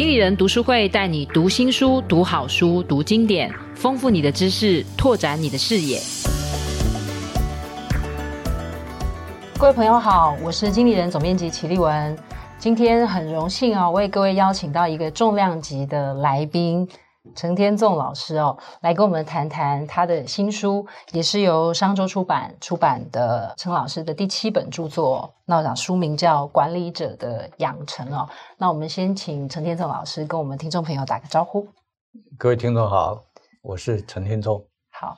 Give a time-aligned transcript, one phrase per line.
[0.00, 6.00] 经理人读书会带你读新书、读好书、读经典，丰富你的知识，拓展你的视野。
[9.58, 12.16] 各位朋友好，我是经理人总编辑齐立文。
[12.58, 16.88] 今天很荣幸啊、哦，为各位邀请到一个重量级的来宾。
[17.34, 25.34] 陈天纵老师哦，来跟我们谈谈他的新书，也是由商周出版出版的陈老师的第七本著作。
[25.44, 28.28] 那我想书名叫《管理者的养成》哦。
[28.56, 31.68] 那我们先请陈天纵老师跟我们听众朋友打个招呼。
[32.38, 33.22] 各位听众好，
[33.62, 34.64] 我是陈天纵。
[34.90, 35.16] 好。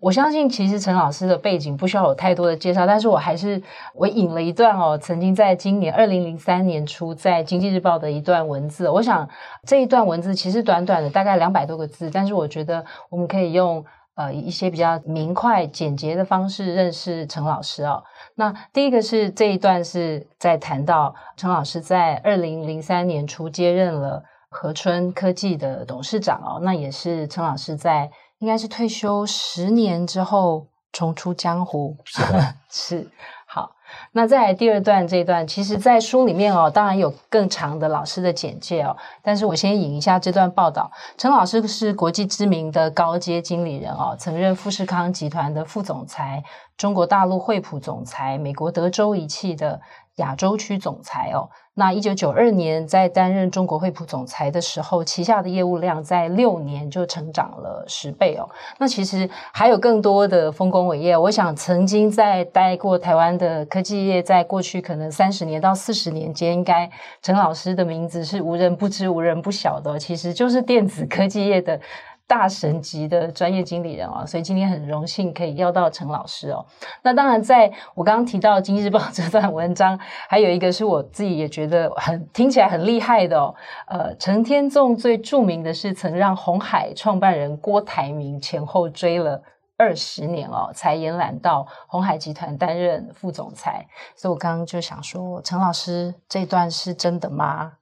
[0.00, 3.60] 我相信，其实陈老师的背景不需要有太多的介绍，但是我还是
[3.94, 8.90] 我引了一段哦，曾经在今年二零零三年初在《经济日报》的一段文字。
[8.90, 9.26] 我想
[9.66, 13.82] 这一段文字其实短短的大概两百多个字，但是我觉得我们可以用
[14.16, 18.04] 呃一些比较明快简洁的方式认识陈老师哦。
[18.34, 28.10] 那第一个是这一段是在谈到陈老师在二零零三年初接任了和春科技的董事长哦，那也是陈老师在。
[28.38, 32.54] 应该是退休十年之后重出江湖，是吧？
[32.70, 33.10] 是。
[33.48, 33.70] 好，
[34.12, 40.90] 那再来第二段这一段，其实，在书里面哦，当然有更长的老师的简介哦，但是我先引一下这段报道。
[41.16, 46.42] 陈老师是国际知名的高阶经理人哦，曾任富士康集团的副总裁、
[46.76, 49.80] 中国大陆惠普总裁、美国德州仪器的
[50.16, 51.48] 亚洲区总裁哦。
[51.78, 58.48] 那一九九二年在担任中国惠普总裁的时候，旗下的业务量在六年就成长了十倍哦。
[58.78, 61.14] 那其实还有更多的丰功伟业。
[61.14, 69.98] 我想曾经在待过台湾的科技业，在过去可能三十年到四十年间，应该陈老师的名字是无人不知、无人不晓的。
[69.98, 71.78] 其实就是电子科技业的。
[72.26, 76.66] 大神级的专业经理人哦，所以今天很荣幸可以邀到陈老师哦。
[77.02, 83.54] 那当然，在我刚刚提到《经济日报》这段文章，还有一个是我自己也觉得很听起来很厉害的哦。
[83.86, 89.40] 呃，陈天纵最著名的是曾让鸿海创办人郭台铭前后追了
[89.76, 93.86] 二十年哦，才延揽到鸿海集团担任副总裁。
[94.16, 97.74] 所以我刚刚就想说，陈老师这段是真的吗？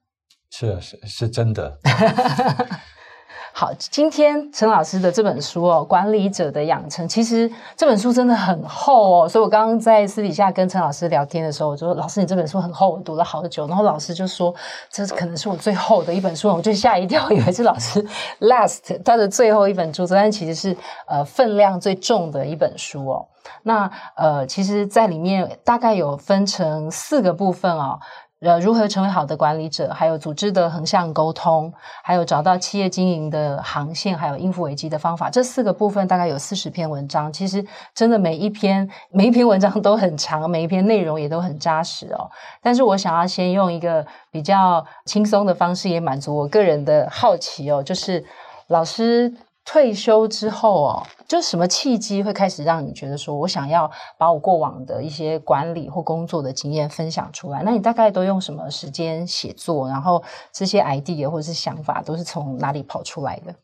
[0.50, 1.78] 是是是真的。
[3.56, 9.28] 好，今天陈老师的这本书哦，《管理者的养成》，其实这本书真的很厚哦。
[9.28, 14.52] 所以我刚刚在私底下跟陈老师聊天的时候，我就说：“老师，你这本书很厚，我读了好久。”然后老师就说
[14.90, 18.04] ：“这可能是我最厚的一本书。”我就吓一跳，以为是老师
[18.40, 20.76] last 他的最后一本著作，但其实是
[21.06, 23.24] 呃分量最重的一本书哦。
[23.62, 28.00] 那呃，其实在里面大概有分成四个部分哦。
[28.40, 29.90] 呃，如何成为好的管理者？
[29.94, 31.72] 还有组织的横向沟通，
[32.02, 35.30] 还有找到企业经营的航线，还有应付危机的方法。
[35.30, 37.32] 这四个部分大概有四十篇文章。
[37.32, 37.64] 其实
[37.94, 42.30] 真的每一篇每一篇文章都很长，每一篇内容也都很扎实哦。
[42.60, 48.22] 但是我想要先用一个比较轻松的方式，也满足我个人的好奇哦，就是
[48.66, 49.32] 老师。
[49.64, 57.62] 退休之后哦，就什么契机会开始让你觉得说，我想要把我过往的一些管理或工作的经验分享出来？
[57.62, 59.88] 那你大概都用什么时间写作？
[59.88, 63.54] 然后这些 idea 或者是想法都是从哪里跑出来的？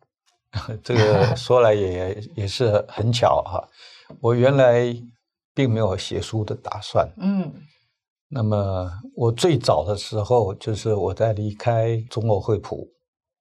[0.83, 3.63] 这个说来也也是很巧哈，
[4.21, 4.83] 我原来
[5.55, 7.07] 并没有写书的打算。
[7.19, 7.53] 嗯，
[8.29, 12.89] 那么我最早的时候就是我在离开中国惠普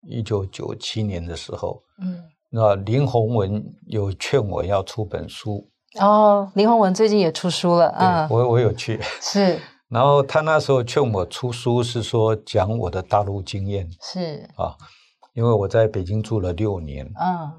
[0.07, 2.21] 一九九七年的时候，嗯。
[2.49, 14.47] 那林鸿文有劝我要出本书哦，林鸿文最近也出书了，嗯，我我有去 是， 然后他那时候劝我出书是说讲我的大陆经验是。
[14.55, 14.75] 啊，
[15.33, 17.51] 因为我在北京住了六年，嗯，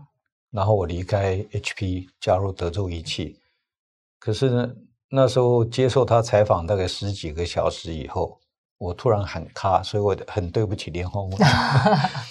[0.51, 3.37] 然后我离开 HP 加入德州仪器，
[4.19, 4.69] 可是呢
[5.11, 8.39] 那时候接受他采访大概十几个小时以后，
[8.79, 11.39] 我突然喊卡，所以我很对不起林鸿文。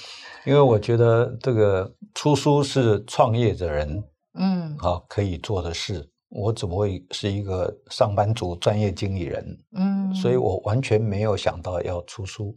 [0.49, 6.09] 因为我觉得这个出书是创业的人，嗯，啊，可以做的事。
[6.29, 9.63] 我怎么会是一个上班族、专业经理人？
[9.75, 12.55] 嗯，所以我完全没有想到要出书。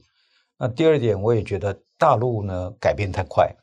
[0.56, 3.54] 那第二点，我也觉得大陆呢改变太快，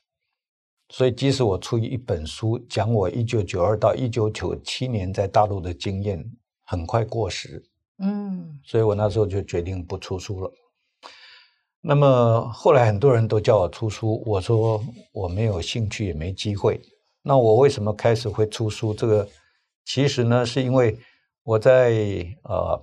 [0.89, 6.23] 所以即使我出一本书，讲我一九九二到一九九七年在大陆的经验，
[6.65, 7.63] 很快过时。
[7.97, 10.51] 嗯，所以我那时候就决定不出书了。
[11.81, 14.83] 那么后来很多人都叫我出书，我说
[15.13, 16.79] 我没有兴趣也没机会。
[17.21, 18.93] 那我为什么开始会出书？
[18.93, 19.27] 这个
[19.85, 20.97] 其实呢，是因为
[21.43, 21.91] 我在
[22.43, 22.81] 呃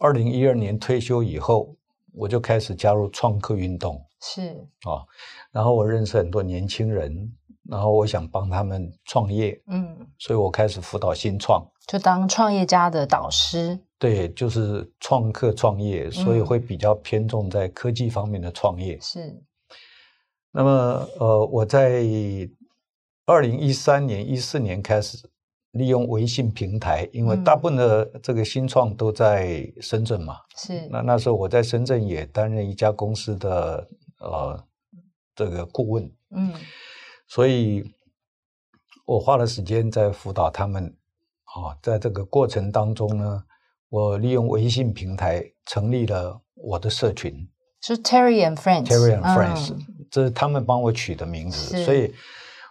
[0.00, 1.76] 二零一二年退休以后，
[2.12, 4.50] 我就开始加入创客运动，是
[4.82, 5.06] 啊，
[5.52, 7.32] 然后我认识很多年轻人，
[7.68, 13.78] 然后我想帮他们创业，嗯，所以我开始辅导新创，就当创业家的导师。
[13.98, 19.00] 对，就是创客创业，所以会比较偏重在科技方面的创业。
[19.00, 19.42] 是。
[20.50, 22.02] 那么，呃，我在
[23.24, 25.26] 二零一三年、一四年开始
[25.70, 30.40] 利用微信平台，因为大部分的这个新创都在深圳嘛。
[30.56, 30.86] 是。
[30.90, 33.88] 那那时候我在深圳也担任一家公司的
[34.18, 34.64] 呃
[35.34, 36.10] 这个顾问。
[36.32, 36.52] 嗯。
[37.28, 37.82] 所以
[39.06, 40.94] 我花了时间在辅导他们。
[41.62, 43.42] 啊，在这个过程当中呢。
[43.88, 47.32] 我利用微信平台成立了我的社群，
[47.80, 48.84] 是 Terry and Friends。
[48.84, 49.78] Terry and Friends，嗯，
[50.10, 52.12] 这是他们帮我取的名字，所以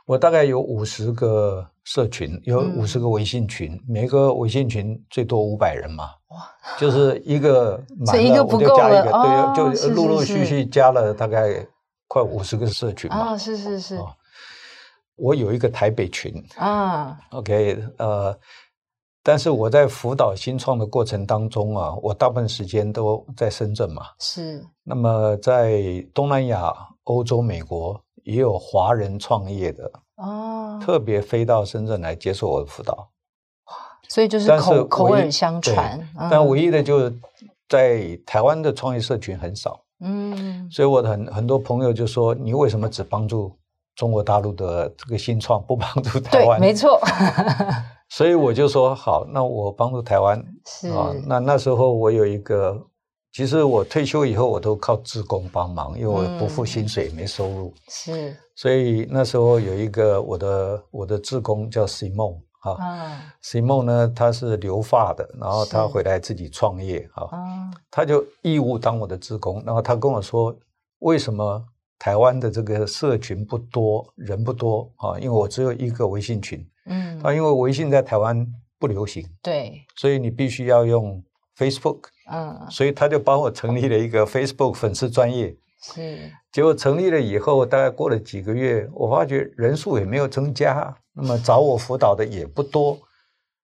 [0.05, 6.45] 我大概有五十个社群，有五十个微信群，嗯，每个微信群最多五百人嘛，哇，
[6.77, 11.65] 就是一个 满了我就加一个，哦，对，就陆陆续续加了大概
[12.09, 13.97] 快五十个社群嘛，啊，是是是，
[15.15, 18.37] 我有一个台北群啊，OK，呃。
[19.27, 24.03] 但是我在辅导新创的过程当中啊，我大部分时间都在深圳嘛。
[24.19, 24.63] 是。
[24.83, 25.81] 那么在
[26.13, 26.71] 东南亚、
[27.05, 33.09] 欧洲、美国也有华人创业的哦，特别飞到深圳来接受我的辅导。
[34.07, 36.07] 所以就是口口耳相传。
[36.29, 37.11] 但唯一的就是
[37.67, 39.81] 在台湾的创业社群很少。
[40.01, 40.69] 嗯。
[40.69, 43.51] 所以我的很很多朋友就说：“你为什么只帮助
[43.95, 47.01] 中国大陆的这个新创，不帮助台湾？”对，没错。
[48.09, 51.13] 所以我就说好，那我帮助台湾是啊。
[51.25, 52.79] 那那时候我有一个，
[53.33, 57.73] 其实我退休以后我都靠志工帮忙，因为我不付薪水，嗯、没收入。
[57.89, 58.35] 是。
[58.55, 70.55] 所以那时候有一个我的我的志工叫 Simon 啊、嗯、，Simon 呢他是留发的，然后他回来自己创业啊、嗯，他就义务当我的志工，然后他跟我说，
[70.99, 71.61] 为什么
[71.99, 75.19] 台湾的这个社群不多，人不多啊？
[75.19, 76.65] 因为我只有一个微信群。
[76.85, 78.45] 嗯，啊，因为微信在台湾
[78.79, 81.23] 不流行，对，所以你必须要用
[81.57, 82.01] Facebook，
[82.31, 92.97] 嗯，所以他就帮我成立了一个 Facebook 粉丝专业，是，结果成立了以后，大概过了几个月，我发觉人数也没有增加，那么找我辅导的也不多，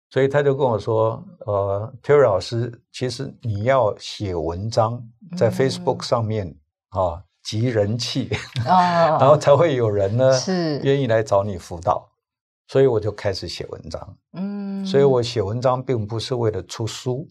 [0.10, 5.02] 所以他就跟我说，呃，Terry 老师，其实你要写文章
[5.38, 6.56] 在 Facebook 上面
[6.90, 8.30] 啊，集人气，
[8.68, 10.80] 啊， 然后才会有人呢是。
[10.80, 12.08] 愿意来找你辅导。
[12.68, 17.26] 所以我就开始写文章，嗯，所以我写文章并不是为了出书，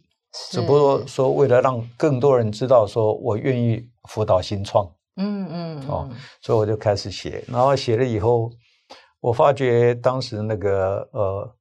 [0.51, 6.09] 只不过说为了让更多人知道，说我愿意辅导新创，嗯嗯，哦，
[6.41, 8.51] 所以我就开始写，然后写了以后，
[9.21, 11.55] 我发觉当时那个呃，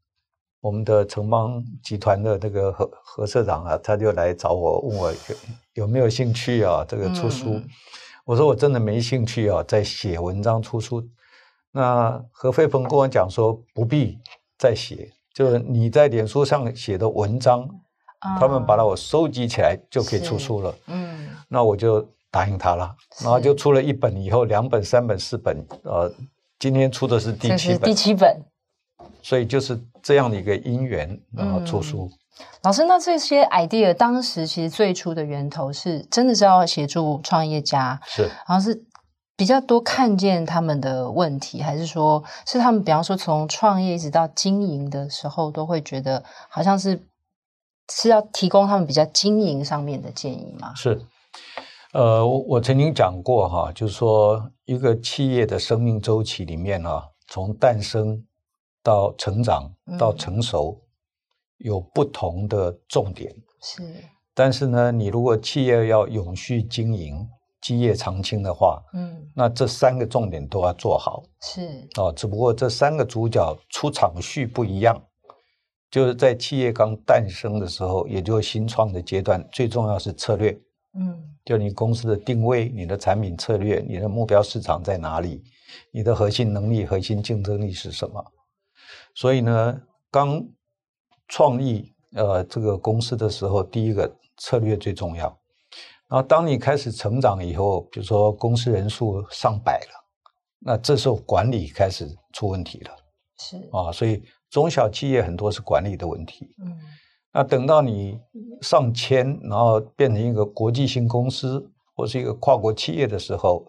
[0.61, 5.17] 我们的城邦集团的那个何何社长啊，他就来找我，问我有
[5.73, 7.67] 有没有兴趣啊，这个出书，嗯，
[8.23, 11.05] 我说我真的没兴趣啊，在写文章出书。
[11.75, 14.17] 那何飞鹏跟我讲说，不必
[14.57, 17.63] 再写，就是你在脸书上写的文章，
[18.21, 20.73] 嗯、他们把它我收集起来就可以出书了。
[20.87, 26.09] 嗯，那我就答应他了，然后就出了一本，以后两本、三本、四本，呃，
[26.57, 27.81] 今天出的是第七本。
[27.81, 28.41] 第七本，
[29.21, 32.09] 所以就是这样的一个因缘，然后出书。
[32.09, 38.85] 嗯、老师，那这些 idea 当时其实最初的源头是真的是要协助创业家，是，好像是。
[39.37, 47.05] 比较多看见他们的问题，还是说是他们，比方说从创业一直到经营的时候，都会觉得好像是
[47.91, 50.73] 是要提供他们比较经营上面的建议吗？
[50.73, 51.01] 是，
[51.91, 58.25] 呃，我我曾经讲过哈，就是说一个企业的生命周期里面啊，从诞生
[58.81, 63.35] 到成长到成熟，嗯，有不同的重点。
[63.61, 63.83] 是，
[64.33, 67.27] 但是呢，你如果企业要永续经营。
[67.65, 72.13] 基业长青的话，嗯，那这三个重点都要做好，是哦。
[72.15, 75.03] 只不过这三个主角出场序不一样，
[75.89, 80.51] 就是在企业刚诞生的时候，也就是新创的阶段，最重要是策略，
[80.93, 85.41] 嗯，就你公司的定位、你的产品策略、你的目标市场在哪里、
[85.91, 88.23] 你的核心能力、核心竞争力是什么。
[89.15, 89.81] 所以呢，
[90.11, 90.39] 刚
[91.29, 95.35] 创立呃这个公司的时候，第一个策略最重要。
[96.07, 100.05] 然后，当你开始成长以后，比如说公司人数上百了，
[100.59, 102.91] 那这时候管理开始出问题了。
[103.37, 106.53] 是啊，所以中小企业很多是管理的问题。
[106.63, 106.77] 嗯，
[107.33, 108.19] 那等到你
[108.61, 113.65] 上千，然后变成一个国际性公司或是一个跨国企业的时候，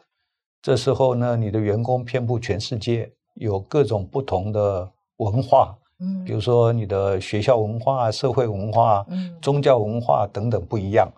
[0.60, 5.74] 这时候呢，你的员工遍布全世界，有各种不同的文化。
[6.00, 11.10] 嗯，比如说你的学校文化、社会文化、嗯、宗教文化等等不一样。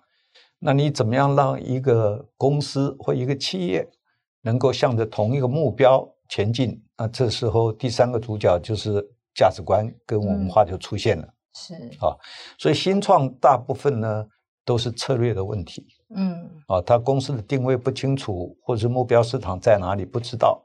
[0.58, 3.88] 那你怎么样让一个公司或一个企业
[4.42, 6.82] 能够向着同一个目标前进？
[6.96, 9.00] 那这时候第三个主角就是
[9.34, 11.28] 价值观跟文化就出现了。
[11.54, 12.14] 是啊，
[12.58, 14.26] 所以新创大部分呢
[14.64, 15.86] 都是策略的问题。
[16.14, 20.62] 嗯，啊，他公司的定位不清楚，或者是目标市场在哪里不知道，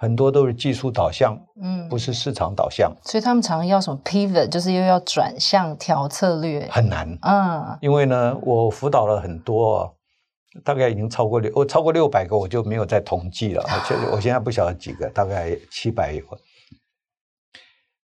[0.00, 2.92] 很多都是技术导向，嗯，不是市场导向。
[3.04, 7.06] 所以他们常常要什么 pivot，就是又要转向调策略，很难。
[7.22, 9.94] 嗯，因为呢，我辅导了很多。
[10.64, 13.62] 大概已经超过六，我超过六百个，我就没有再统计了。
[13.68, 16.24] 而且我现在不晓得几个，大概七百有。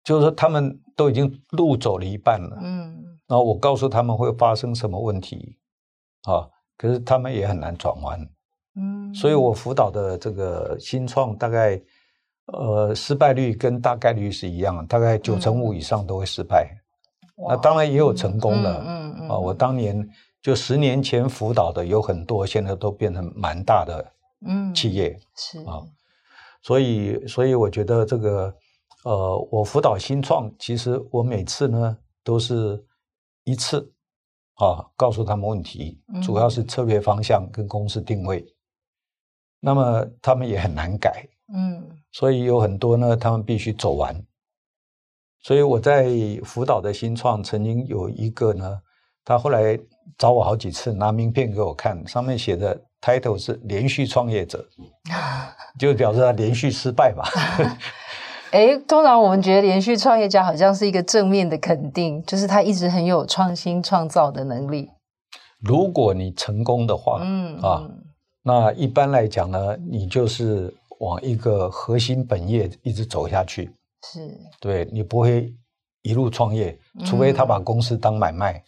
[0.04, 2.58] 就是说，他们都已经路走了一半了。
[2.60, 3.02] 嗯。
[3.26, 5.56] 然后我告诉他们会发生什么问题，
[6.24, 6.44] 啊，
[6.76, 8.20] 可是他们也很难转弯。
[9.14, 9.16] 嗯。
[9.16, 11.80] 所以我辅导的这个新创，大概
[12.46, 16.68] 呃失败率跟大概率是一样的，大概九成五以上都会失败。
[17.38, 17.46] 嗯。
[17.48, 18.84] 那当然也有成功的。
[18.86, 20.06] 嗯嗯，我当年。
[20.44, 24.12] 就十年前辅导的有很多，现在都变成蛮大的
[24.74, 25.80] 企业，嗯、是啊，
[26.60, 28.54] 所以所以我觉得这个
[29.06, 32.78] 呃，我辅导新创，其实我每次呢都是
[33.44, 33.90] 一次
[34.56, 38.53] 啊，告诉他们问题，主要是策略方向跟公司定位，嗯、
[39.64, 44.14] 那么他们也很难改，嗯，所以有很多呢，他们必须走完，
[45.42, 46.06] 所以我在
[46.44, 48.80] 辅导的新创曾经有一个呢，
[49.24, 49.78] 他后来。
[50.18, 54.62] 找我好几次，拿名片给我看，上面写的 title 是连续创业者，
[55.80, 57.24] 就表示他连续失败嘛。
[58.52, 64.90] 哎，通常我们觉得连续创业家好像是一个正面的肯定，就是他一直很有创新创造的能力。
[65.58, 67.88] 如果你成功的话，嗯啊，
[68.44, 73.74] 那一般来讲呢，你就是往一个核心本业一直走下去，
[74.12, 75.52] 是对，你不会
[76.02, 78.62] 一路创业，除非他把公司当买卖。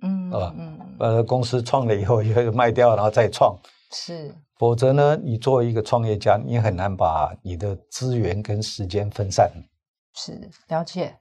[0.00, 0.54] 嗯啊，
[1.00, 3.58] 呃，公司创了以后，以后卖掉，然后再创，
[3.90, 9.50] 是，否则呢，你作为一个创业家，你很难把你的资源跟时间分散。
[10.14, 11.16] 是，了解。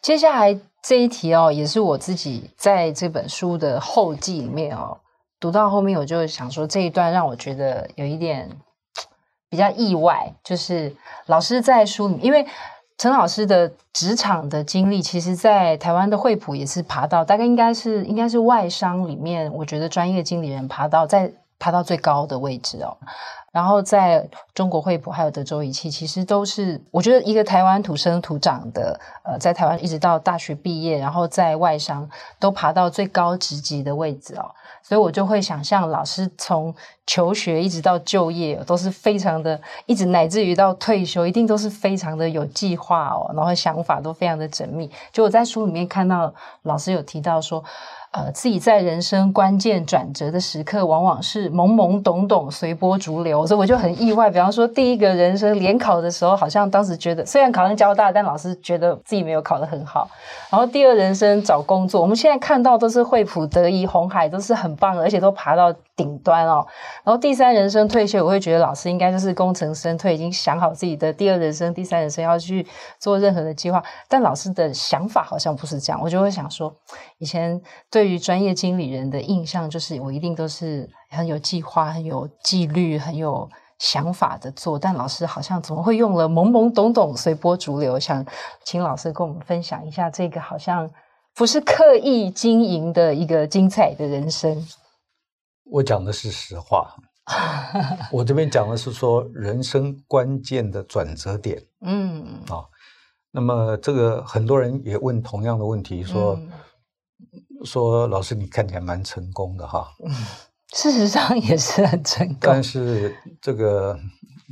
[0.00, 4.96] 接下来这一题哦，也是我自己在这本书的后记里面哦，
[5.40, 8.48] 读到后面，我就想说这一段让我觉得有一点
[9.48, 10.94] 比较意外，就是
[11.26, 12.46] 老师在书里，因为。
[12.98, 22.94] 陈老师的职场的经历，其实，在台湾的惠普也是爬到大概应该是应该是外商里面，我觉得专业经理人爬到在爬到最高的位置哦。
[23.52, 32.06] 然后在中国惠普还有德州仪器，其实都是我觉得一个台湾土生土长的，呃，在台湾一直到大学毕业，然后在外商
[32.38, 34.54] 都爬到最高职级的位置哦。
[34.82, 36.74] 所以我就会想象老师从
[37.06, 44.90] 求学一直到就业都是非常的，一直乃至于到退休，一定都是非常的有计划哦，然后想法都非常的缜密。
[45.12, 46.32] 就我在书里面看到
[46.62, 47.64] 老师有提到说。
[48.12, 54.28] 呃，自己在人生关键转折的时刻，往往是懵懵懂懂、随波逐流，所以我就很意外。
[54.28, 60.10] 比方说，第一个人生联考的时候，好像当时觉得虽然考上交大，但老师觉得自己没有考得很好。
[60.50, 66.66] 然后第二人生找工作，我们现在看到都是惠普、德仪、红海都是很棒的，而且都爬到顶端哦。
[67.04, 72.66] 然后第三人生退休，我会觉得老师应该就是功成身退，已经想好自己的第二人生、第三人生要去
[72.98, 73.80] 做任何的计划。
[74.08, 76.74] 但老师的想法好像不是这样，我就会想说，
[77.18, 77.99] 以前对。
[78.00, 83.46] 对于专业经理人的印象，就是我一定都是很有计划、很有纪律、很有
[83.78, 84.78] 想法的做。
[84.78, 88.00] 但老师好像怎么会用了懵懵懂懂、随波逐流？
[88.00, 88.24] 想
[88.64, 90.90] 请老师跟我们分享一下这个好像
[91.34, 94.66] 不是刻意经营的一个精彩的人生。
[95.64, 96.96] 我讲的是实话，
[98.10, 101.62] 我这边讲的是说人生关键的转折点。
[101.82, 102.64] 嗯啊，
[103.30, 106.32] 那么这个很多人也问同样的问题，说。
[106.40, 106.48] 嗯
[107.64, 109.88] 说老师，你看起来蛮成功的哈。
[110.72, 113.98] 事实上也是很成功，但是这个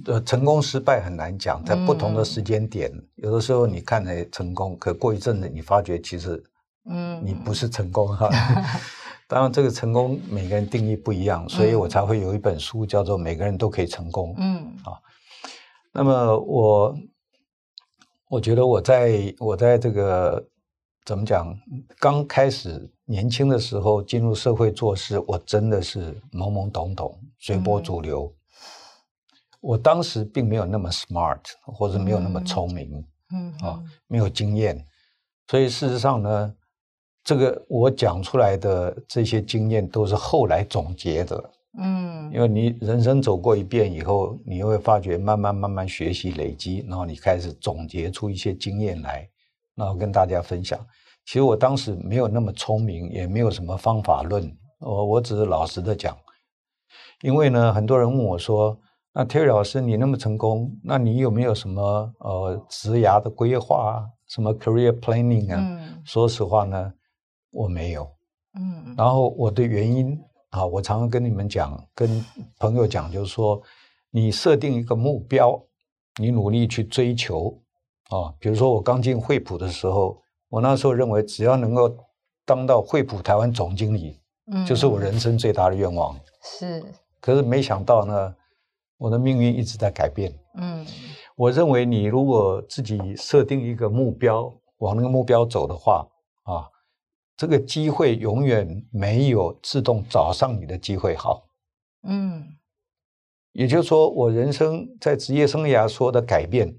[0.07, 6.43] 呃成功失败很难讲，在不同的时间点，嗯、有的时候你看来成功，可过一阵子你发觉其实
[6.91, 8.29] 嗯你不是成功哈。
[8.33, 8.65] 嗯、
[9.29, 14.31] 当然这个成功每个人定义不一样，所以我才会有一本书叫做《每个人都可以成功》。
[14.39, 14.99] 嗯啊，
[15.93, 16.97] 那么我
[18.29, 20.45] 我觉得我在我在这个。
[21.09, 21.59] 怎么讲？
[21.99, 28.31] 刚开始年轻的时候进入社会做事，我真的是懵懵懂懂、随波逐流。
[28.31, 34.85] 嗯、我当时并没有那么 smart，或者没有那么聪明，嗯，嗯啊，没有经验。
[35.47, 36.55] 所以事实上呢，
[37.25, 41.51] 这个我讲出来的这些经验都是后来总结的。
[41.79, 49.27] 嗯，因为你人生走过一遍以后，你会发觉慢慢慢慢学习累积，然后你开始总结出一些经验来。
[49.79, 50.79] 然后跟大家分享，
[51.25, 56.17] 其实我当时没有那么聪明，也没有什么方法论，我我只是老实的讲。
[57.23, 58.77] 因为呢，很多人问我说
[59.15, 61.83] ：“那 Terry 老师，你那么成功，那你有没有什么
[62.19, 64.07] 呃职涯的规划啊？
[64.29, 66.93] 什么 career planning 啊，嗯、说实话呢，
[67.51, 68.09] 我没有。
[68.59, 70.19] 嗯，然后我的原因
[70.51, 72.25] 啊，我常常跟你们讲，跟
[72.59, 73.61] 朋友讲，就是说，
[74.11, 75.61] 你设定一个目标，
[76.21, 77.61] 你努力去追求
[78.09, 78.35] 啊。
[78.39, 81.97] 比如说我刚进惠普的时候，我那时候认为只要能够
[82.45, 84.21] 当到惠普台湾总经理，
[84.53, 86.19] 嗯，就是我人生最大的愿望。
[86.43, 86.85] 是，
[87.21, 88.35] 可是没想到呢，
[88.97, 90.33] 我的命运一直在改变。
[90.59, 90.87] 嗯，
[91.37, 96.07] 我认为你如果自己设定一个目标，往那个目标走的话，
[96.45, 96.69] 啊。
[97.37, 101.47] 这个机会永远没有自动找上你的机会好，
[102.03, 102.45] 嗯，
[103.53, 106.77] 也就是说，我人生在职业生涯说的改变，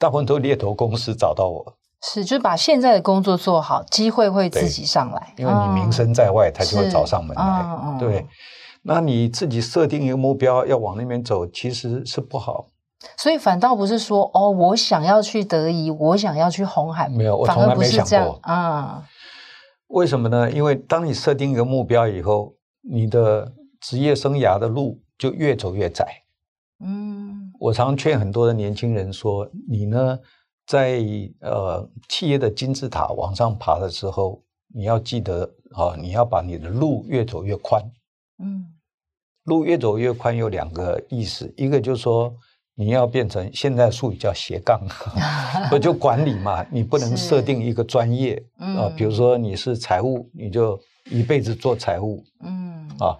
[0.00, 8.26] 大部分都猎头公司找到我，是，就把现在的工作做好，机会会自己上来，因为你名声在外，他、哦、就会找上门来，哦、对。
[8.82, 12.68] 那你自己设定一个目标要往那边走，其实是不好，
[13.18, 18.38] 所以反倒不是说哦，我想要去德仪，我想要去红海，没有，我从来没想过。
[18.44, 19.02] 啊。
[19.88, 20.50] 为什么呢？
[20.50, 22.54] 因为当你设定一个目标以后，
[22.90, 26.06] 你的职业生涯的路就越走越窄。
[26.82, 27.19] 嗯，
[27.60, 30.18] 我常劝很多的年轻人说：“你呢，
[30.66, 31.00] 在
[31.40, 34.42] 呃企业的金字塔往上爬的时候，
[34.74, 37.82] 你要记得啊，你要把你的路越走越宽。
[38.42, 38.66] 嗯，
[39.44, 42.34] 路越走越宽有两个意思，一个就是说。”
[42.76, 44.80] 你要变成现在术语叫斜杠，
[45.68, 46.64] 不就管理嘛？
[46.70, 53.18] 你不能设定一个专业啊，嗯、比如说你是财务，你就一辈子做财务，嗯啊，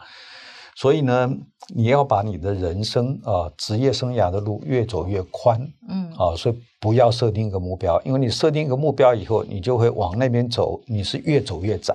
[0.76, 1.30] 所以呢，
[1.74, 11.94] 你要把你的人生啊，职业生涯的路越走越宽，嗯啊，所以不要设定一个目标，因为你设定一个目标以后，你就会往那边走，你是越走越窄，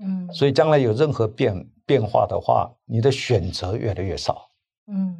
[0.00, 4.48] 嗯，所以将来有任何变变化的话，你的选择越来越少，
[4.86, 5.16] 嗯。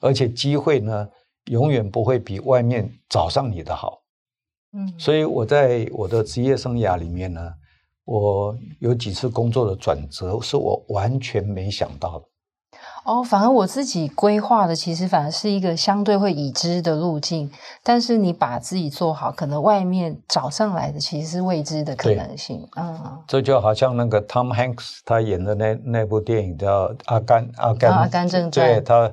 [0.00, 1.08] 而且机会呢，
[1.44, 4.02] 永远不会比外面找上你的好。
[4.72, 7.54] 嗯，所以我在我的职业生涯里面呢，
[8.04, 12.26] 我有几次工作的转折是我完全没想到的。
[13.04, 17.50] 哦，反而我自己规划的其实反而是一个相对会已知的路径，
[17.82, 22.66] 但是你把自己做好，可能外面找上来的其实是未知的可能性。
[22.76, 29.12] 嗯，这就好像那个 Tom Hanks 他演的那那部电影叫《阿甘阿甘阿甘正传》，对他。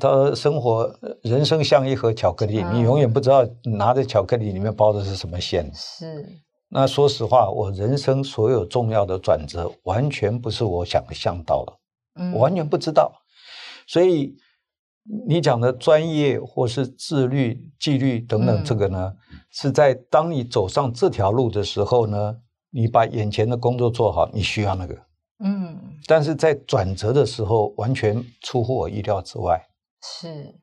[0.00, 5.70] 他生活人生像一盒巧克力，嗯、你永远不知道拿着巧克力里面包的是什么馅。
[5.74, 6.24] 是。
[6.70, 11.76] 那说实话，我人生所有重要的转折，完全不是我想象到的，嗯、
[12.32, 13.12] 我完全不知道。
[13.86, 14.36] 所以
[15.28, 22.36] 你讲的专业或是自律、纪律等等，这个呢，嗯、是在当你走上这条路的时候呢，
[22.70, 24.98] 你把眼前的工作做好，你需要那个。
[25.44, 25.78] 嗯。
[26.06, 29.68] 但是在转折的时候，完全出乎我意料之外。
[30.02, 30.54] 是，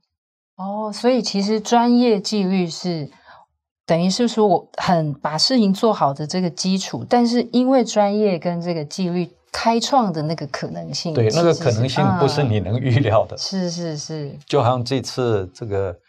[0.56, 3.10] 哦，所以其实专业纪律是
[3.86, 13.38] 等于是说我很把事情做好的这个基础，但是因为专业跟这个纪律开创的那个可能性，对，那个可能性不是你能预料的。
[13.38, 16.00] 是是是，就好像这次这个，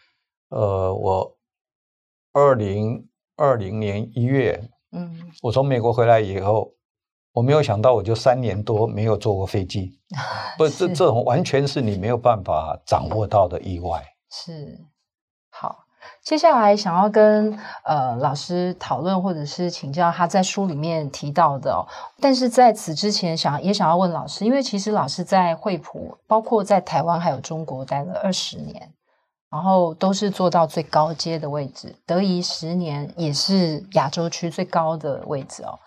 [0.49, 1.37] 呃，我
[2.31, 6.73] 二零二零年一月，嗯，我从美国回来以后。
[7.35, 9.97] 我没有想到，我就三年多没有坐过飞机，
[10.55, 14.05] 不，这这种完全是你没有办法掌握到的意外。
[14.29, 14.92] 是，好，
[16.23, 21.85] 接下来想要跟呃老师讨论，或者是请教他在书里面提到的。
[22.21, 28.89] 但是在此之前，想也想要问老师，因为其实老师在惠普，包括在台湾还有中国待了二十年，
[29.49, 35.77] 然后都是做到最高阶的位置，德仪十年也是亚洲区最高的位置哦。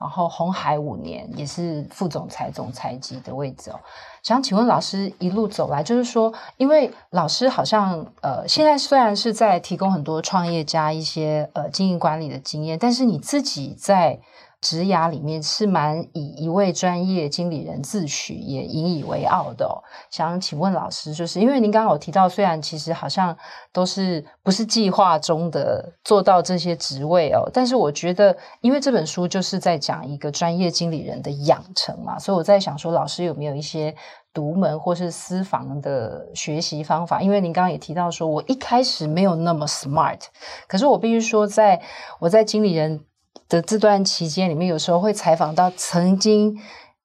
[0.00, 3.78] 然后红海五年也是副总裁、总裁级的位置哦。
[4.22, 14.18] 想请问老师一路走来，就是说，因为老师好像呃，现在虽然是在提供很多创业家一些呃经营管理的经验，但是你自己在。
[14.60, 19.66] 职涯里面是蛮以一位专业经理人自诩，也引以为傲的。
[20.10, 23.34] 想请问老师，就是因为您刚刚有提到，虽然其实好像
[23.72, 33.94] 都是不是计划中的做到这些职位哦，但是我觉得，因为这本书就是在讲一个专业经理人的养成嘛，所以我在想说，老师有没有一些
[34.34, 37.22] 独门或是私房的学习方法？
[37.22, 40.20] 因为您刚刚也提到说，我一开始没有那么 smart，
[40.68, 41.82] 可是我必须说在，在
[42.18, 43.00] 我在经理人。
[43.48, 46.56] 的这段期间里面，有时候会采访到曾经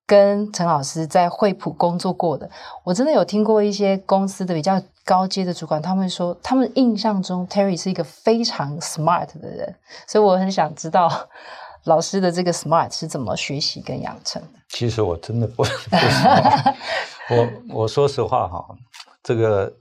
[0.05, 2.49] 跟陈老师在惠普工作过的，
[2.83, 9.75] 我真的有听过一些公司的比较高阶的主管，他们说他们印象中 Terry 是一个非常 smart 的人，
[10.07, 11.09] 所以我很想知道
[11.85, 14.59] 老师的这个 smart 是怎么学习跟养成的。
[14.69, 15.63] 其实我真的不
[17.27, 18.63] 不我我说实话哈，
[19.23, 19.73] 这个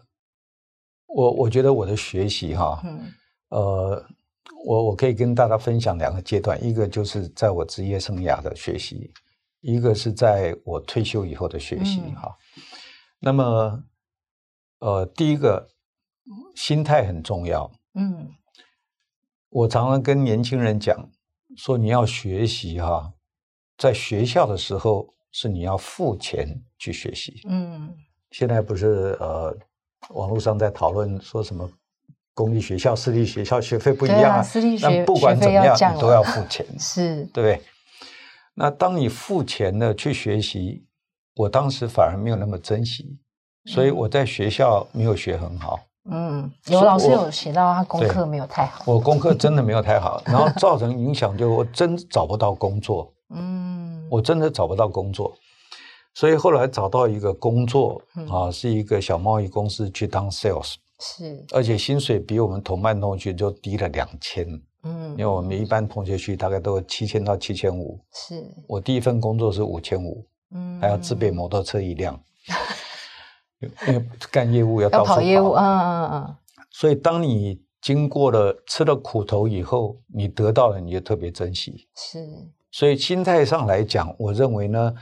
[1.06, 3.12] 我我觉得我的学习哈，嗯、
[3.50, 4.04] 呃。
[4.64, 9.12] 我我可以跟大家分享两个阶段，一个就是在我职业生涯的学习，
[9.60, 12.34] 一个是在我退休以后的学习哈。
[12.56, 12.62] 嗯、
[13.20, 13.84] 那么，
[14.78, 15.68] 呃，第一个
[16.54, 17.70] 心态很重要。
[17.92, 18.30] 嗯，
[19.50, 21.10] 我常常跟年轻人讲
[21.58, 23.12] 说，你要学习哈，
[23.76, 26.48] 在学校的时候是你要付钱
[26.78, 27.42] 去学习。
[27.46, 27.94] 嗯，
[28.30, 29.54] 现在不是呃，
[30.14, 31.70] 网络上在讨论说什么？
[32.34, 37.62] 公立学校、私立学校学费不一样啊，私立学不管怎么样，你都要付钱， 是，对不对？
[38.54, 40.84] 那当你付钱了去学习，
[41.36, 43.18] 我当时反而没有那么珍惜，
[43.66, 45.80] 所以我在学校没有学很好。
[46.10, 53.10] 嗯，有老师有写到他功课没有太好，我功课真的没有太好， 然后造成影响，就我真找不到工作。
[53.34, 55.34] 嗯，我真的找不到工作，
[56.14, 60.74] 所以后来找到一个工作啊，是一个小贸易公司去当 sales。
[61.06, 64.48] 是，而且薪水比我们同班同学就低了两千。
[64.84, 68.00] 嗯，因为我们一般同学去大概都七千到七千五。
[68.12, 70.26] 是，我第一份工作是五千五。
[70.52, 72.18] 嗯，还要自备摩托车一辆。
[73.86, 75.14] 因为干业务要到处跑。
[75.16, 76.36] 跑业务，嗯嗯嗯。
[76.70, 81.86] 所以当你经过了吃了苦头以后，你得到了，你就特别珍惜。
[81.96, 82.26] 是。
[82.70, 84.94] 所以心态上来讲，我认为呢，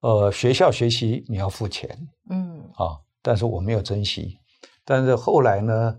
[0.00, 1.90] 呃，学校学习你要付钱。
[2.30, 2.60] 嗯。
[2.76, 4.38] 啊，但是我没有珍惜。
[4.84, 5.98] 但是后来呢，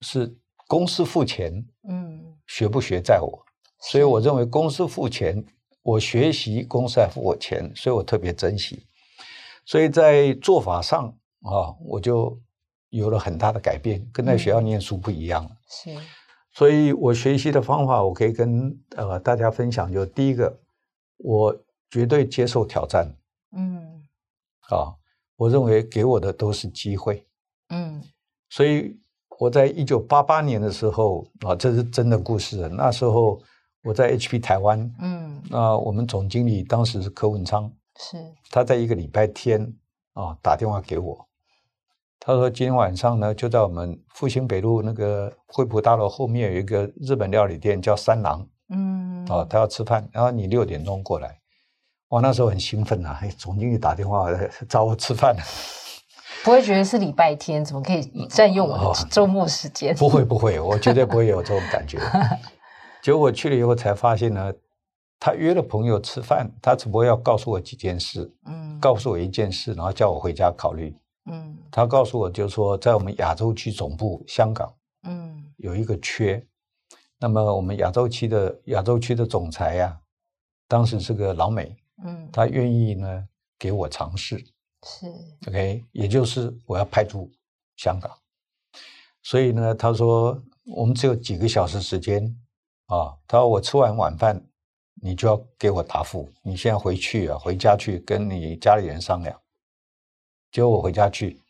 [0.00, 0.36] 是
[0.66, 1.52] 公司付钱，
[1.88, 3.44] 嗯，学不学在我，
[3.80, 5.44] 所以我认为公司付钱，
[5.82, 8.86] 我学习，公司还付我钱，所以我特别珍惜。
[9.66, 11.06] 所以在做法上
[11.42, 12.40] 啊，我就
[12.88, 15.48] 有了很大的改变，跟在学校念书不一样。
[15.68, 15.94] 是，
[16.52, 20.58] 所以我学习的方法，我可以跟呃大家分享，就第一个，
[21.18, 21.56] 我
[21.90, 23.14] 绝对接受挑战。
[23.52, 24.06] 嗯，
[24.70, 24.96] 啊，
[25.36, 27.26] 我认为给我的都是机会。
[27.70, 28.02] 嗯，
[28.48, 28.98] 所以
[29.38, 32.68] 我在一九八八年的时候啊，这是真的故事。
[32.68, 33.40] 那时候
[33.82, 38.18] 我在 HP 台湾，嗯，那我们总经理当时是柯文昌，是。
[38.50, 39.72] 他在一个礼拜天
[40.12, 41.26] 啊打电话给我，
[42.18, 51.38] 他说今天晚上呢就在我们复兴北路那个惠普大楼后面有一个日本料理店叫三郎，嗯，啊他要吃饭，然后你六点钟过来，
[52.08, 54.28] 我那时候很兴奋啊，哎，总经理打电话
[54.68, 55.34] 找我吃饭。
[56.42, 59.94] 不会觉得是礼拜天，怎么可以占用我的周末时间？
[59.96, 61.98] 不会不会，我绝对不会有这种感觉。
[63.02, 64.52] 结果我去了以后才发现呢，
[65.18, 70.96] 他约了朋友吃饭，他只不过要告诉我几件事，嗯，告诉我一件事，然后叫我回家考虑，
[71.30, 74.72] 嗯，他告诉我就是说，在我们亚洲区总部香港，
[75.06, 76.42] 嗯，有一个缺，
[77.18, 80.00] 那么我们亚洲区的亚洲区的总裁呀、啊，
[80.66, 83.24] 当时是个老美，嗯，他愿意呢
[83.58, 84.42] 给我尝试。
[84.82, 85.06] 是
[85.46, 87.30] ，OK，也就是我要派驻
[87.76, 88.10] 香港，
[89.22, 90.42] 所以呢，他说
[90.74, 92.24] 我们只有几个小时时间
[92.86, 94.42] 啊，他说我吃完晚饭，
[95.02, 99.38] 你就要给我答复，你现在回去啊，回家去跟你家里人商量。
[100.50, 101.40] 结果我回家去，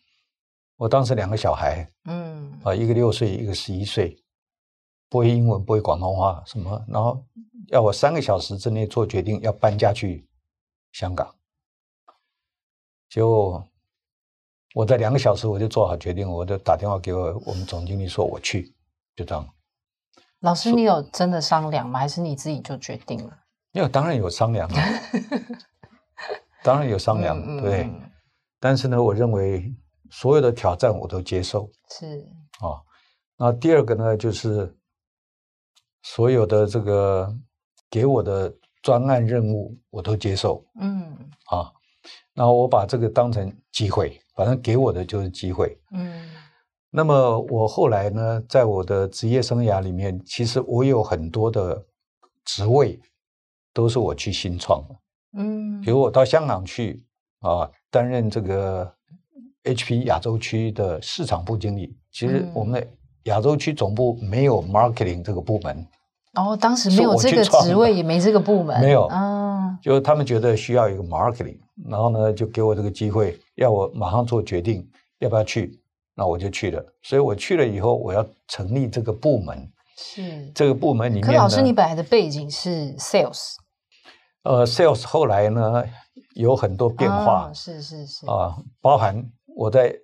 [0.77, 4.17] 我当时两个小孩，嗯，啊，一个六岁，一个十一岁，
[5.09, 7.25] 不会英文，不会广东话，什么，然后
[7.69, 10.29] 要我三个小时之内做决定，要搬家去
[10.93, 11.35] 香港。
[13.11, 13.61] 就
[14.73, 18.73] 我在两个小时我就做好决定，我就打电话给我我们总经理说我去，
[19.17, 19.47] 就这样。
[20.39, 21.99] 老师，你有真的商量吗？
[21.99, 23.37] 还是你自己就决定了？
[23.73, 24.77] 有，当然有商量了，
[26.63, 27.91] 当然有商量，嗯、对。
[28.61, 29.75] 但是呢，我认为
[30.11, 31.69] 所有的挑战我都接受。
[31.91, 32.25] 是
[32.61, 32.79] 啊，
[33.37, 34.73] 那第二个呢，就是
[36.03, 37.29] 所有的这个
[37.91, 40.65] 给我的专案任务我都接受。
[40.81, 41.73] 嗯啊。
[42.35, 45.77] 然后我把这个当成机会，反正给我的就是机会。
[45.93, 46.31] 嗯，
[46.91, 51.85] 那么我后来呢，在我的职业生涯里面，其实我有很多的
[52.45, 52.99] 职位
[53.73, 54.95] 都是我去新创的。
[55.39, 57.05] 嗯，比如我到香港去
[57.41, 58.93] 啊，担任这个
[59.65, 61.97] HP 亚洲区的市场部经理。
[62.11, 62.87] 其实我们的
[63.25, 65.87] 亚洲区总部没有 marketing 这个部门。
[66.35, 68.81] 哦，当时没有这个职位，也没这个部门。
[68.81, 69.40] 没有啊，
[69.83, 71.59] 就他们觉得需要一个 marketing。
[71.89, 74.87] 然后呢，就给我这个机会，要我马上做决定，
[75.21, 75.81] 要不要去？
[76.15, 76.85] 那我就去了。
[77.03, 79.67] 所以我去了以后，我要成立这个部门。
[79.97, 81.27] 是这个部门里面。
[81.27, 83.55] 可老师，你本来的背景是 sales。
[84.43, 85.83] 呃，sales 后来呢
[86.35, 87.51] 有很多变化。
[87.55, 88.27] 是是是。
[88.27, 89.25] 啊，包含
[89.57, 89.95] 我在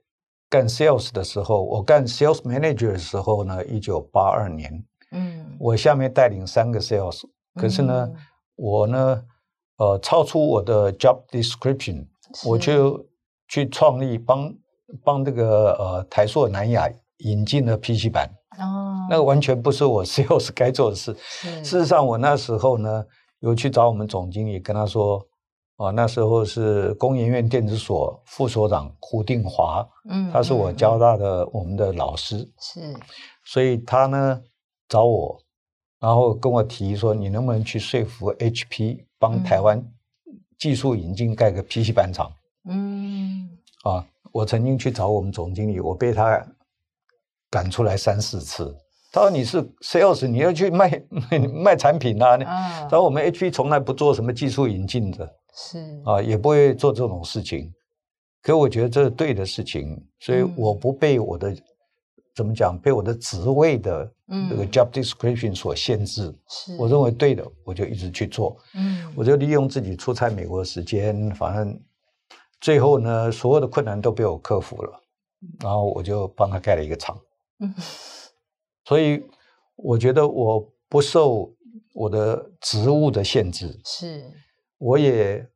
[0.48, 4.82] 干 sales 的时候，我干 sales manager 的时候呢，一九八二年。
[5.12, 5.56] 嗯。
[5.60, 7.20] 我下面带领三个 sales，
[7.54, 8.16] 可是呢，嗯、
[8.56, 9.22] 我呢。
[9.78, 12.06] 呃，超出我的 job description，
[12.46, 13.04] 我就
[13.48, 14.54] 去创立帮
[15.04, 21.14] 帮这个呃台硕南亚引进了 PC 版哦，那个完全不是我 sales 该做的事。
[21.62, 23.04] 事实上，我那时候呢，
[23.40, 25.22] 有去找我们总经理，跟他说，
[25.76, 32.94] 啊，那时候是工研院电子所副所长胡定华，嗯，他是我交大的我们的老师，是，
[33.44, 34.40] 所以他呢
[34.88, 35.38] 找我，
[36.00, 39.82] 然后跟我提说，你能不能去说服 HP 帮台湾
[40.58, 42.32] 技术引进盖个 PC 板厂？
[42.68, 43.48] 嗯，
[43.84, 46.44] 啊，我曾经去找我们总经理，我被他
[47.50, 48.76] 赶出来三四次。
[49.12, 51.02] 他说：“你是 sales，你要去卖
[51.54, 52.36] 卖产品啊。
[52.36, 57.72] 他说我们 HP 从来不做什么技术引进的，是啊，也不会做这种事情。
[58.42, 61.62] 可我觉得这是对的事情，所以我不被我的、嗯、
[62.36, 64.12] 怎么讲，被我的职位的
[64.48, 66.32] 这个 job description 所限制。
[66.48, 68.56] 是，我认为对的，我就一直去做。
[68.74, 71.76] 嗯，我就利用自己出差美国的时间，反正。”
[72.58, 75.00] 最后呢，所有的困难都被我克服了，
[75.60, 77.14] 然后我就帮他盖了一个厂。
[77.60, 77.72] 嗯，
[78.86, 79.22] 所以
[79.76, 81.54] 我觉得我不受
[81.92, 84.24] 我的职务的限制，是，
[84.78, 85.46] 我也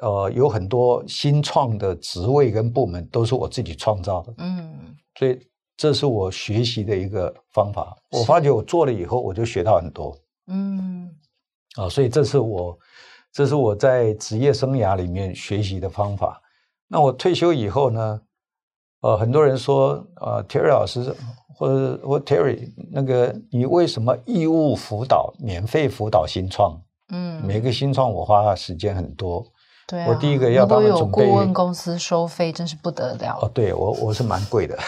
[0.00, 4.34] 呃有很多新创的职位跟部门都是我自己创造的。
[4.38, 5.36] 嗯，所以
[5.78, 7.96] 这是我学习的一个方法。
[8.10, 10.14] 我发觉我做了以后，我就学到很多。
[10.48, 11.08] 嗯，
[11.76, 12.78] 啊，所以这是我。
[13.30, 16.40] 这是我在职业生涯里面学习的方法。
[16.88, 18.20] 那我退休以后呢？
[19.00, 21.14] 呃，很多人说，呃，Terry 老师
[21.54, 26.82] 或者我 Terry，那个你为什么义务辅导、免费辅导新创？
[27.10, 29.46] 嗯，每个新创我花时间很多。
[29.88, 31.26] 对、啊，我第一个要帮他准备。
[31.26, 33.38] 顾问公司收费，真是不得了。
[33.40, 34.78] 哦，对我我是蛮贵的，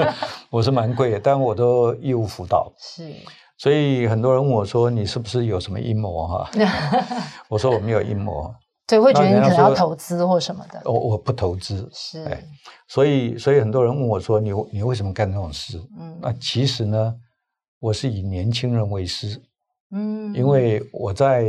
[0.50, 2.70] 我是蛮贵的，但我都义务辅导。
[2.78, 3.10] 是。
[3.56, 6.50] 所以很多人问我说：“你是不是有什么阴谋？”哈，
[7.48, 8.54] 我说我没有阴谋。
[8.86, 10.80] 对，会觉得你可能要投资或什么的。
[10.84, 11.88] 我我不投资。
[11.92, 12.24] 是。
[12.24, 12.42] 哎，
[12.88, 17.14] 所以所以很多人问我说：“你你为什么干这种事？”嗯，那其实呢，
[17.78, 19.40] 我是以年轻人为师。
[19.92, 21.44] 嗯，因为我在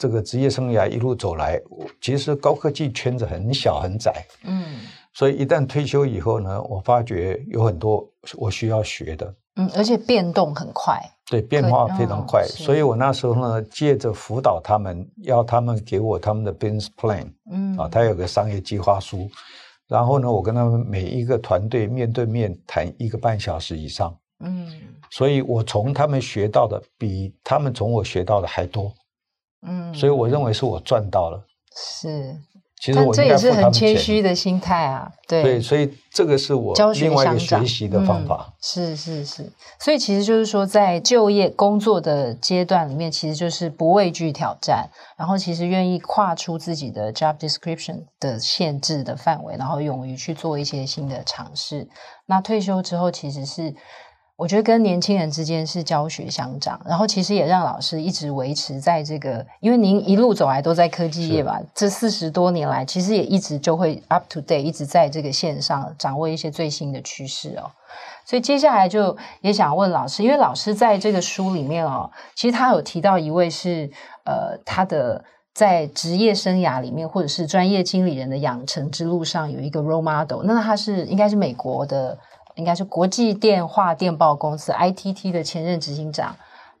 [0.00, 1.60] 这个职业生涯一路走来，
[2.00, 4.24] 其实高科技圈子很小很窄。
[4.44, 4.64] 嗯，
[5.12, 8.08] 所以一旦退休以后呢，我发觉有很多
[8.38, 9.34] 我需要学的。
[9.56, 10.98] 嗯，而且变动很快。
[11.28, 19.28] 对，变化非常快，哦、所以我那时候呢，借着辅导他们，要他们给我他们的 business plan，嗯，啊，他有个商业计划书，
[19.86, 24.66] 然后呢，我跟他们每一个团队面对面谈一个半小时以上，嗯，
[25.10, 28.92] 所以我从他们学到的比他们从我学到的还多，
[29.66, 31.44] 嗯，所以我认为是我赚到了，
[31.76, 32.36] 是。
[32.82, 38.46] 其实我这也是很谦虚的心态啊，对，对，所以这个是我另外一个学习的方法。
[38.48, 51.86] 嗯、是是是，所以其实就是说，在就业工作的阶段里面，其实就是不畏惧挑战，然后其实愿意跨出自己的 job description 的限制的范围，然后勇于去做一些新的尝试。
[52.24, 53.74] 那退休之后，其实是。
[54.40, 67.70] 我觉得跟年轻人之间是教学相长，然后其实也让老师一直维持在这个，因为您一路走来都在科技业吧，这四十多年来，其实也一直就会 up to date，一直在这个线上掌握一些最新的趋势哦。
[68.24, 73.90] 所以接下来就也想问老师，因为老师在这个书里面哦，其实他有提到一位是
[74.24, 75.22] 呃，他的
[75.52, 82.16] 在职业生涯里面或者是专业经理人的养成之路上有一个 role model，那他是应该是美国的。
[82.56, 86.34] 应该是国际电话电报公司 ITT 的前任执行长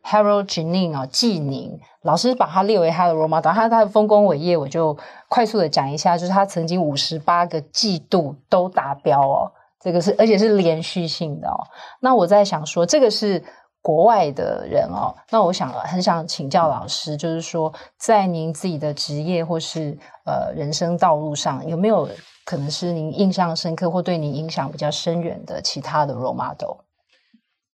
[0.04, 4.96] Harold Geneen 啊，季宁老师把他列为他的 role model，他他的丰功伟业，我就
[5.28, 11.56] 快速的讲一下，就是他曾经五十八个季度都达标哦，这个是而且是连续性的哦。
[12.00, 13.42] 那我在想说，这个是
[13.82, 22.08] 国外的人哦，那我想很想请教老师，就是说在您自己的职业或是呃人生道路上有没有？
[22.50, 26.78] 可能是您印象深刻或对您影响比较深远的其他的 role model。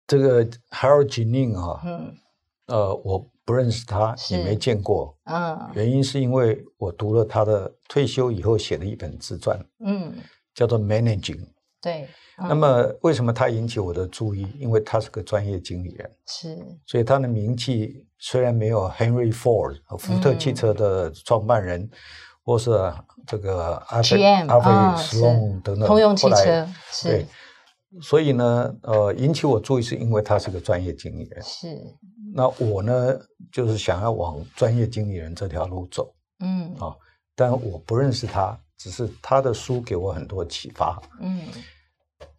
[0.06, 2.14] 这个 Harold Geneen 啊，嗯，
[2.66, 10.12] 呃，我不认识他，也没见过，嗯，原因是因为我读了他的退休以后写的一本自传，嗯，
[10.54, 11.46] 叫做 Managing，
[11.80, 14.46] 对，嗯，那么为什么他引起我的注意？
[14.58, 21.80] 因为他是个专业经理人，是，所以他的名气虽然没有 Henry Ford 福特汽车的创办人。
[21.80, 21.90] 嗯
[22.46, 22.70] 或是
[23.26, 27.26] 这个阿飞阿菲斯隆等等，通用汽车是，对，
[28.00, 31.42] 所以呢，呃，引起我注意是因为他是个专业经理人。
[31.42, 31.76] 是，
[32.32, 33.18] 那我呢，
[33.50, 36.14] 就是想要往专业经理人这条路走。
[36.38, 36.94] 嗯，啊，
[37.34, 41.02] 但我不认识他，只是他的书给我很多启发。
[41.20, 41.40] 嗯，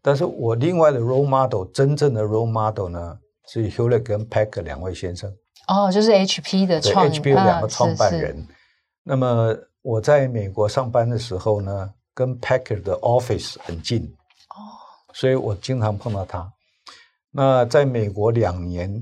[0.02, 5.30] 但是我另外的 role model，真正的 role model 呢，是 Hewlett 跟 Packard 两位先生。
[5.67, 8.39] 哦，就是 HP 的创，HP 有两个创办人。
[8.39, 8.48] 啊、
[9.04, 9.54] 那么。
[9.88, 14.04] 我在美国上班的时候呢，跟 Packard 的 office 很近，
[14.50, 14.76] 哦，
[15.13, 16.52] 所以我经常碰到他。
[17.32, 19.02] 那在美国两年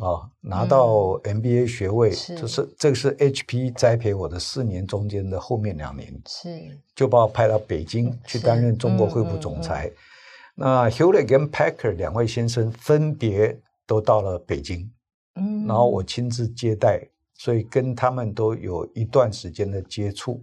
[0.00, 6.78] 啊，拿到 MBA 学位，嗯、就是这个是 HP 栽培我的四年中间的后面两年，是。
[6.94, 9.88] 就把我派到北京去担任中国惠普总裁。
[9.88, 9.94] 嗯嗯。
[9.94, 9.98] 嗯、
[10.54, 14.88] 那 Hewlett 跟 Packard 两位先生分别都到了北京，
[15.34, 20.42] 嗯，然后我亲自接待，所以跟他们都有一段时间的接触，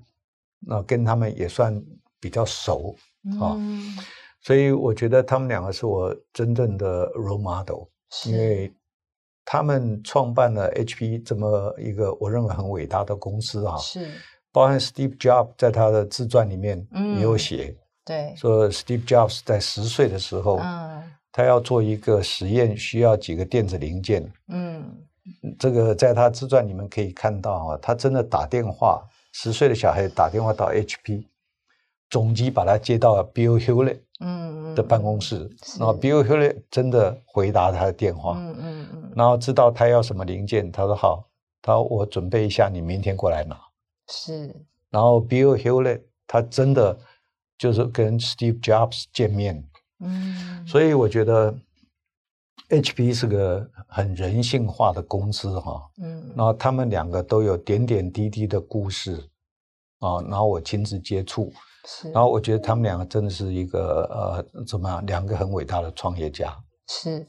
[0.60, 1.82] 那跟他们也算
[2.20, 2.96] 比较熟
[3.40, 3.56] 啊。
[3.58, 3.98] 嗯
[4.44, 7.84] 所以我觉得他们两个是我真正的 role model，
[8.26, 8.74] 因为
[9.46, 13.78] 他们创办了 HP 这么一个我认为很伟大的公司啊。
[13.78, 14.10] 是，
[14.52, 16.84] 包含 Steve Jobs 在他的自传里面
[17.18, 24.84] 也有写，对，说 Steve Jobs 在十岁的时候，嗯，他要做一个实验，需要几个电子零件，嗯，
[25.60, 29.04] 这个在他自传里面可以看到啊，他真的打电话，
[29.34, 31.26] 十岁的小孩打电话到 HP
[32.10, 34.00] 总机，把他接到 Bill Hewlett。
[34.24, 41.28] 嗯，的办公室，然后 Bill Hewlett 真的回答他的电话，嗯嗯嗯，然后知道他要什么零件，他说好，
[41.60, 43.60] 他说我准备一下，你明天过来拿。
[44.10, 44.56] 是，
[44.92, 46.96] 然后 Bill Hewlett 他真的
[47.58, 49.68] 就是跟 Steve Jobs 见面，
[50.02, 51.58] 嗯，所以我觉得
[52.72, 59.16] HP 是个很人性化的公司哈，嗯，然后他们两个都有点点滴滴的故事，
[60.00, 61.52] 啊，然后我亲自接触。
[61.86, 64.04] 是，然后我觉得他们两个真的是一个
[64.54, 65.06] 呃，怎么样？
[65.06, 66.58] 两个很伟大的创业家。
[66.88, 67.28] 是，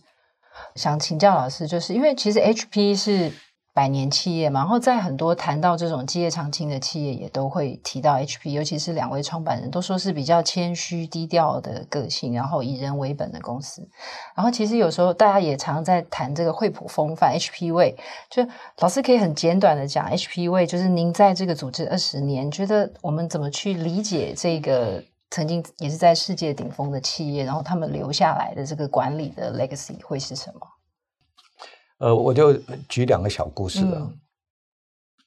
[0.76, 3.32] 想请教老师，就是因为其实 HP 是。
[3.74, 13.88] 百年企业嘛，然后在很多谈到这种基业长青的企业，也都会提到 HP，尤其是两位创办人都说是比较谦虚低调的个性，然后以人为本的公司。
[14.36, 17.96] 然后其实有时候大家也常在谈这个惠普风范，HP 位
[18.28, 18.46] 就
[18.80, 30.60] 老师可以很简短的讲，HP 位就是您在这个组织二十年，觉得我们怎么去理解这个曾经也是在世界顶峰的企业，然后他们留下来的这个管理的 legacy 会是什么？
[32.02, 32.52] 呃，我就
[32.88, 34.20] 举两个小故事了，嗯、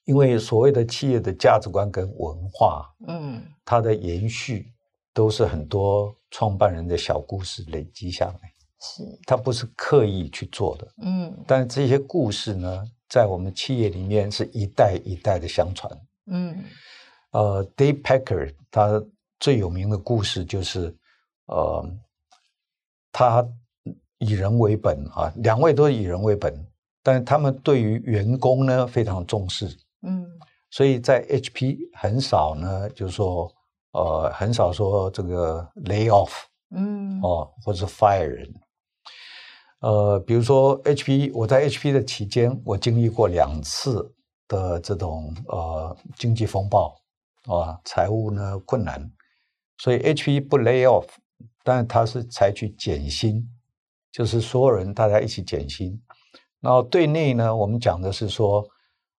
[0.03, 4.73] 因为所谓的企业的价值观跟文化，嗯，它的延续
[5.13, 15.89] 都是很多创办人的小故事累积下来，是，它不是刻意去做的，嗯，但是这些故事呢，在我们企业里面是一代一代的相传，
[16.25, 16.61] 嗯，
[17.31, 19.01] 呃，Dave Packard 他
[19.39, 20.93] 最有名的故事就是，
[21.45, 21.89] 呃，
[23.13, 23.47] 他。
[24.19, 26.65] 以人为本啊，两位都是以人为本，
[27.03, 29.67] 但是他们对于员工呢非常重视，
[30.03, 30.25] 嗯，
[30.71, 33.51] 所以在 HP 很少呢，就是说，
[33.91, 36.31] 呃，很少说这个 lay off，
[36.75, 38.53] 嗯，哦，或者是 fire 人，
[39.81, 44.13] 呃，比如说 HP，我在 HP 的期间，我经历过两次
[44.47, 46.95] 的这种呃经济风暴，
[47.47, 49.11] 啊，财务呢困难，
[49.77, 51.05] 所以 HP 不 lay off，
[51.63, 53.45] 但是它是采取减薪。
[54.15, 55.99] 就是所有人大家一起减薪，
[56.61, 58.65] 然后对内呢，我们讲的是说，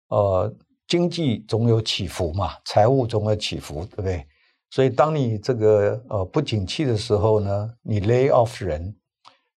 [0.08, 0.50] 呃，
[0.88, 4.26] 经济总有起伏嘛，财务总有起伏，对不对？
[4.70, 8.96] 所以当你这个呃不景气的时候呢，你 lay off 人，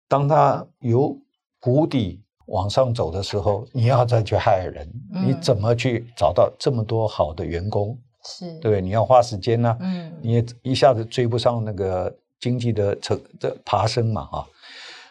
[0.07, 1.15] 当他由
[1.59, 7.95] 谷底往上走的时候，你要再去 hire 人，嗯、你怎么去找到这么多好的员工？
[8.25, 8.81] 是，对不对？
[8.81, 14.47] 你要花时间呢、啊，嗯，你也一下子追不上那个经济的成这爬升嘛，啊。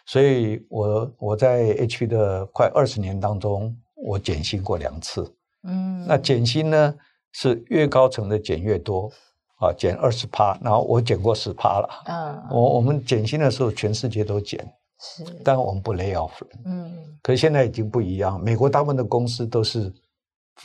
[0.07, 5.29] 所以我，我我在 HP 的快二十年当中，我减薪过两次。
[5.63, 6.95] 嗯，那减薪呢
[7.33, 9.11] 是越高层的减越多，
[9.59, 11.89] 啊，减二十趴，然后我减过十趴了。
[12.05, 14.59] 嗯，我我们减薪的时候，全世界都减，
[15.01, 16.31] 是，但我们不 lay off。
[16.63, 19.91] 嗯，可是现在已经不一样，美国大部分的公司都是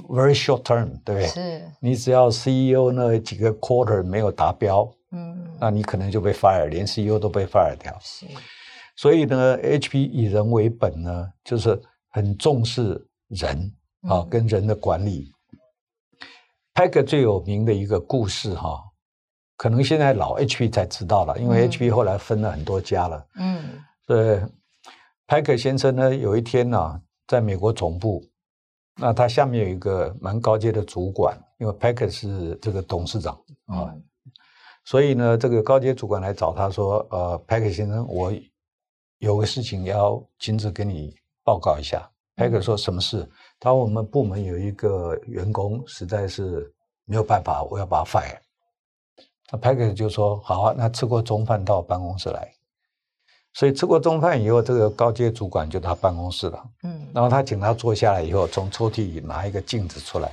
[0.08, 1.26] very short term，对不对？
[1.26, 7.92] 是，你只要 CEO 那几个 quarter 没有达标，嗯，那你可能就被 fire，连 CEO 都被 fire 掉。
[8.00, 8.24] 是。
[8.94, 15.32] 所以呢，HP 以人为本呢，就是很重视人啊，跟人的管理。
[16.74, 18.82] Packard 最有名的一个故事哈，
[19.56, 23.26] 可能现在老 HP 才知道了，因为 HP 后来分了很多家了。
[23.36, 23.62] 嗯，
[24.06, 24.42] 对
[25.26, 28.22] ，Packard 先生呢，有一天呢，在美国总部，
[28.96, 33.34] 那他下面有一个蛮高阶的主管，因为 Packard 是这个董事长
[33.66, 33.94] 啊，
[34.84, 38.30] 所以呢，这个高阶主管来找他说：“呃，Packard 先生，我。”
[39.22, 41.14] 有个事情要亲自跟你
[41.44, 42.10] 报告一下。
[42.34, 43.24] Packard 说什么事？
[43.60, 46.68] 他说我们部门有一个员工实在是
[47.04, 48.36] 没有办法，我要把他 fire。
[49.52, 52.52] 那 Packard 就说好啊，那吃过中饭到办公室来。
[53.54, 56.70] 所以吃过中饭以后，这个高阶主管就到办公室了。
[56.82, 60.32] 嗯，然后他请他坐下来以后，从抽屉里拿一个镜子出来，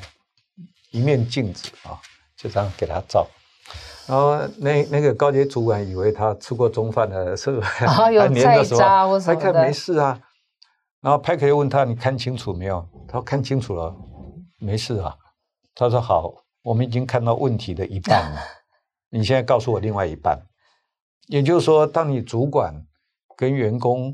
[0.89, 2.01] 一面镜子啊，
[2.35, 3.27] 就这样给他照。
[4.09, 10.19] 然后那那个高阶主管以为他吃过中饭的时候， 还有菜渣或什么的，他看没事啊。
[10.99, 13.95] 然后派克又问他：“你看清楚没有？”他说：“看清楚了，
[14.57, 15.15] 没事啊。”
[15.75, 16.33] 他说：“好，
[16.63, 18.41] 我们已经看到问题的一半了，
[19.11, 20.37] 你现在告诉我另外一半。”
[21.29, 22.73] 也就是说，当你主管
[23.37, 24.11] 跟员工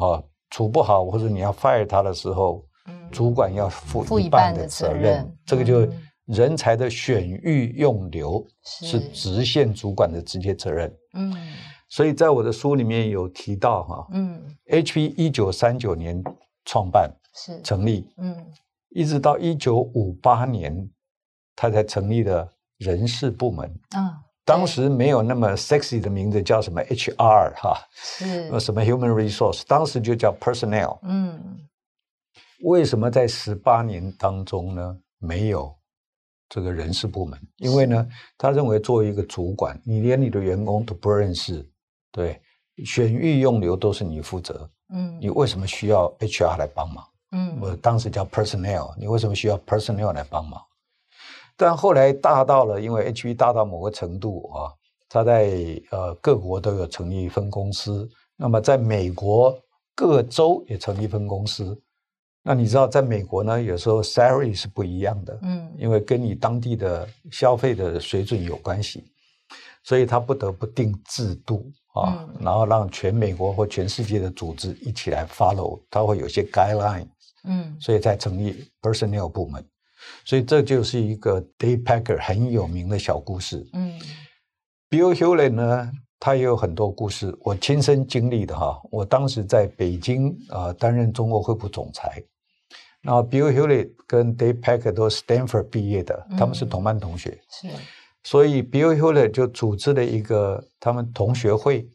[0.00, 5.02] 啊处不好，或者你要 fire 他的时候，嗯、主管要负一半的责任。
[5.02, 5.86] 责任这个就。
[6.26, 10.94] 人才的选育用留是直线主管的直接责任。
[11.14, 11.34] 嗯，
[11.88, 16.22] 所以在我的书里面有提到哈，嗯，HP 一九三九年
[16.64, 18.34] 创办是成立，嗯，
[18.90, 20.88] 一直到一九五八年，
[21.54, 22.48] 他才成立的
[22.78, 23.68] 人事部门。
[23.90, 30.98] 啊，当时没有那么 sexy 的名字，叫什么 HR 哈，是什么 Human Resource，当时就叫 Personnel。
[31.02, 31.58] 嗯，
[32.62, 34.98] 为什么在十八年当中呢？
[35.18, 35.74] 没有。
[36.48, 41.68] 这个人事部门，因为呢，他认为作为一个主管，你连你的员工都不认识，
[42.12, 42.40] 对，
[42.84, 47.04] 选育用留都是你负责，嗯，你为什么需要 HR 来帮忙？
[47.32, 50.60] 嗯，我当时叫 personnel，你为什么需要 personnel 来帮忙？
[51.56, 54.70] 但后来大到了，因为 HP 大到某个程度啊，
[55.08, 59.56] 他在呃各国都有成立分公司，那么在美国
[59.94, 61.80] 各州也成立分公司。
[62.46, 69.02] 那你知道，在美国呢，有时候 salary 是不一样的，嗯，因为跟你当地的消费的水准有关系，
[69.82, 77.08] 所以他不得不定制度啊，嗯、然后让全美国或全世界的组织一起来 follow，他会有些 guideline，
[77.44, 79.64] 嗯，所以才成立 personnel 部门，
[80.26, 83.98] 所以这就是一个 Dave Packer 很有名的小故事，嗯
[84.90, 85.90] ，Bill Hewlett 呢，
[86.20, 92.22] 他也有很多故事，我亲身经历的哈，我当时在北京啊、呃、担任中国惠普总裁。
[93.04, 97.38] 然后 Bill Hewlett 跟 Dave Packer 都是 Stanford 毕业的，嗯、他们是同班同学。
[97.50, 97.68] 是，
[98.22, 101.86] 所以 Bill Hewlett 就组织了一个他们同学会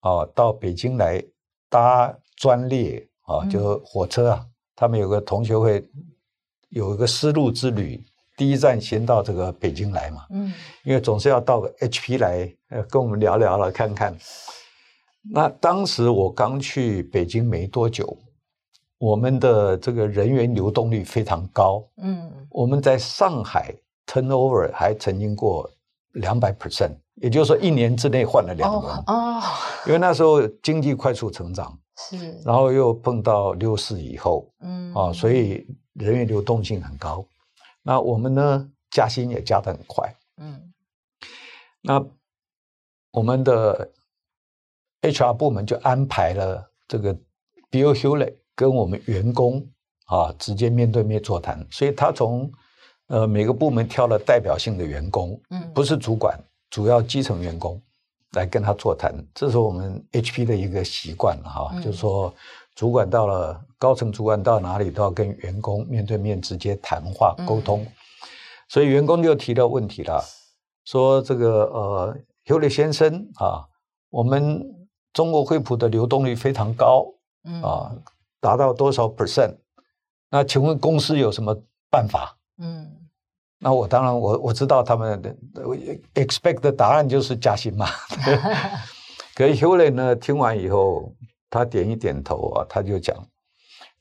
[0.00, 1.24] 啊，到北京来
[1.70, 4.40] 搭专列啊，就是火车啊。
[4.44, 5.82] 嗯、他们有个同学会，
[6.68, 8.04] 有一个丝路之旅，
[8.36, 10.26] 第一站先到这个北京来嘛。
[10.30, 10.52] 嗯，
[10.84, 14.14] 因为总是要到个 HP 来呃跟我们聊聊了看看。
[15.32, 18.18] 那当时我刚去北京没多久。
[18.98, 23.72] 我们的这个人员流动率非常高，嗯，我们在上海
[24.06, 25.70] turnover 还曾经过
[26.12, 29.40] 两百 percent，也就是说一年之内换了两个人，哦，
[29.86, 37.24] 因为那时候经济快速成长，是，然后又碰到六四以后，嗯，啊，所以人员流动性很高，
[37.82, 40.72] 那我们呢加薪也加得很快，嗯，
[41.82, 42.04] 那
[43.12, 43.92] 我们的
[45.02, 47.14] HR 部门就安排了这个
[47.70, 49.64] Bill Hewlett 跟我们员工
[50.06, 52.50] 啊直接面对面座谈，所以他从
[53.06, 56.36] 呃每个部门挑了代表性的员工，嗯，不是主管，
[56.68, 57.80] 主要基层员工
[58.32, 62.34] 来跟他座谈，这是我们 HP 的一个习惯哈，嗯、就是说
[62.74, 67.92] 主管到了高层主管到哪里都要跟员工面对面直接谈话沟通，嗯、
[68.68, 70.20] 所以员工就提到问题了，
[70.84, 73.68] 说这个呃 Hewlett 先生啊，
[74.10, 74.60] 我们
[75.12, 77.06] 中国惠普的流动率非常高，
[77.44, 77.62] 嗯。
[77.62, 77.94] 啊。
[78.40, 79.56] 达到多少 percent？
[80.30, 81.54] 那请问公司有什么
[81.90, 82.36] 办法？
[82.58, 83.08] 嗯，
[83.58, 85.34] 那我当然我我知道他们的
[86.14, 87.86] expect 的答案就是加薪嘛。
[89.34, 91.14] 可是 Hewlett 呢，听完以后，
[91.48, 93.16] 他点一点头啊，他就讲，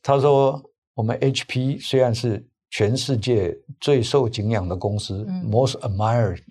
[0.02, 0.62] 他说
[0.96, 6.42] 我们 HP 虽然是全世界最受敬仰的公司，嗯，most admired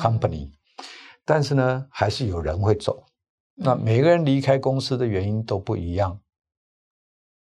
[0.00, 0.52] company，嗯，
[1.24, 3.04] 但是呢，还是有人会走。
[3.54, 6.20] 那每个人离开公司的原因都不一样。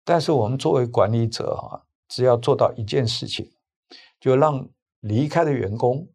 [0.04, 3.48] 但是我们作为管理者啊，只要做到一件事情，
[4.20, 4.68] 就让
[5.00, 6.06] 离开的员工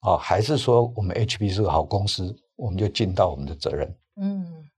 [0.00, 3.96] 啊，还是说我们 HP 是个好公司，我们就尽到我们的责任。
[4.20, 4.68] 嗯，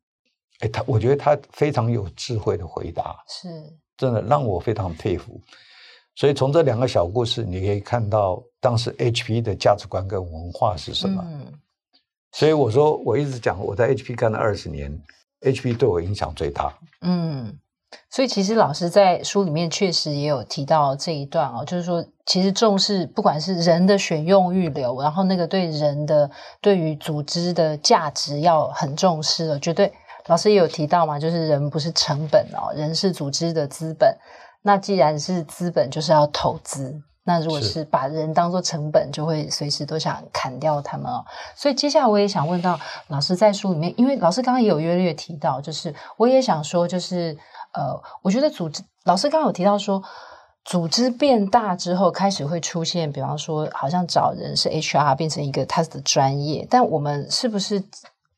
[0.60, 3.48] 哎，他我觉得他非常有智慧的回答，是
[3.96, 5.40] 真的让我非常佩服。
[6.14, 11.24] 所以从这两个小故事，你可以看到当时 HP 的价值观跟文化是什么。
[11.26, 11.52] 嗯，
[12.32, 15.00] 所以我说我一直讲我在 HP 干了二十年
[15.40, 16.78] ，HP 对我影响最大。
[17.00, 17.58] 嗯。
[18.10, 26.30] 所以，其实老师在书里面确实也有提到这一段哦，就是说，其实重视不管是人的选用预留，然后那个对人的
[26.60, 29.92] 对于组织的价值要很重视哦，绝对。
[30.26, 34.14] 老师也有提到嘛，就是人不是成本哦，人是组织的资本。
[34.60, 37.00] 那既然是资本，就是要投资。
[37.24, 41.24] 那如果是把人当做成本，就会随时都想砍掉他们哦。
[41.54, 47.36] 所以接下来我也想问到老师，在书里面，因为老师刚刚也有约略提到，就是我也想说，就是。
[47.74, 50.02] 呃，我觉得组织老师刚刚有提到说，
[50.64, 57.82] 组织变大之后，开始会出现，比方说，好像找人是 HR 变成一个他的专业，但我们是不是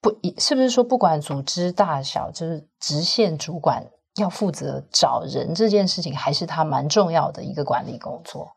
[0.00, 0.14] 不？
[0.38, 3.84] 是不是说不管组织大小，就是直线主管
[4.16, 8.50] 要负责找人这件事情，还是他蛮重要的一个管理工作？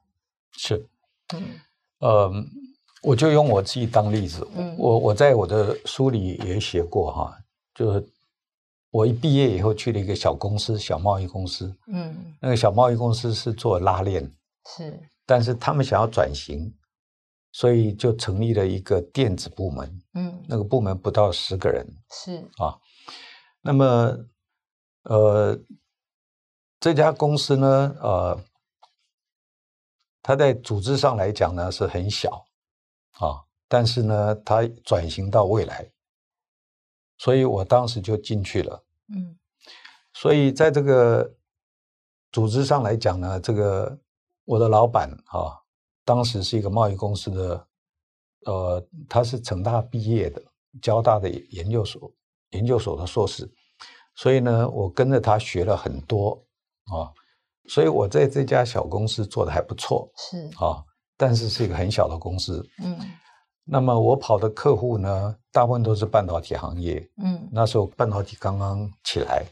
[0.57, 0.86] 是，
[1.34, 1.41] 嗯，
[1.99, 2.32] 呃，
[3.01, 7.38] 我就用我自己当例子，嗯，我我在我的书里也写过哈，
[7.74, 8.09] 就是。
[8.93, 11.75] 我一毕业以后去了一个小公司，小贸易公司。
[11.87, 14.31] 嗯，那个小贸易公司是做拉链，
[14.67, 16.71] 是，但是他们想要转型，
[17.51, 20.01] 所以就成立了一个电子部门。
[20.13, 21.83] 嗯，那个部门不到十个人。
[22.11, 22.77] 是啊，
[23.63, 24.15] 那么，
[25.05, 25.59] 呃，
[26.79, 28.39] 这家公司呢，呃，
[30.21, 32.45] 它在组织上来讲呢是很小
[33.13, 35.89] 啊，但是呢，它转型到未来。
[37.18, 38.84] 所以我当时就进去了，
[39.16, 39.38] 嗯，
[40.14, 41.32] 所以在这个
[42.32, 43.97] 组织上来讲呢，这个
[44.45, 45.57] 我的老板啊，
[46.03, 47.68] 当时是一个贸易公司的，
[48.45, 50.41] 呃，他是成大毕业的，
[50.82, 52.11] 交大的研究所
[52.49, 53.49] 研究所的硕士，
[54.16, 56.43] 所以呢，我跟着他学了很多
[56.86, 57.14] 啊，
[57.68, 60.49] 所以我在这家小公司做的还不错，是。
[60.57, 60.84] 啊，
[61.16, 62.99] 但是是一个很小的公司，嗯。
[63.66, 67.09] 那么我跑的客户呢，大部分都是半导体行业。
[67.24, 69.43] 嗯，那时候半导体刚刚起来。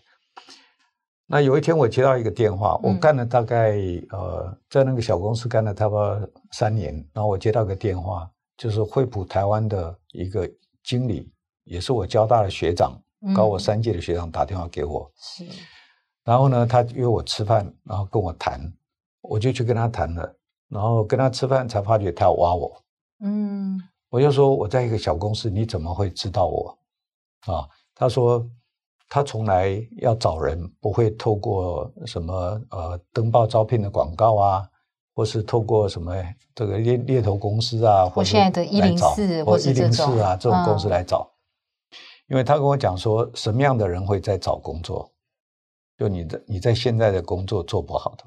[1.26, 3.78] 那有一天我接到一个电话，我干了大概
[4.10, 10.46] 呃，在那个小公司干了差不多三年，然后我接到一个电话，就是惠普台湾的一个
[10.84, 11.32] 经理，
[11.64, 13.02] 也是我交大的学长，
[13.34, 15.10] 高我三届的学长打电话给我。
[15.16, 15.46] 是。
[16.26, 18.60] 然后呢，他约我吃饭，然后跟我谈，
[19.22, 20.36] 我就去跟他谈了，
[20.68, 22.84] 然后跟他吃饭才发觉他要挖我。
[23.22, 23.82] 嗯。
[24.12, 26.78] 我就说我在一个小公司，你怎么会知道我？
[27.48, 28.46] 啊，他说
[29.08, 34.70] 他从来要找人不会透过什么呃登报招聘的广告啊，
[35.16, 36.14] 或是透过什么
[36.54, 41.32] 这个猎猎头公司啊，或现在的一零四或一零四啊这种公司来找，
[41.92, 41.96] 嗯，
[42.28, 45.10] 因为他跟我讲说什么样的人会在找工作，
[45.98, 48.24] 就你的你在现在的工作做不好的，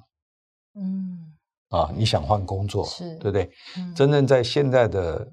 [0.81, 1.35] 嗯，
[1.69, 3.51] 啊，你想换工作是对不对？
[3.77, 5.29] 嗯，真正在现在的。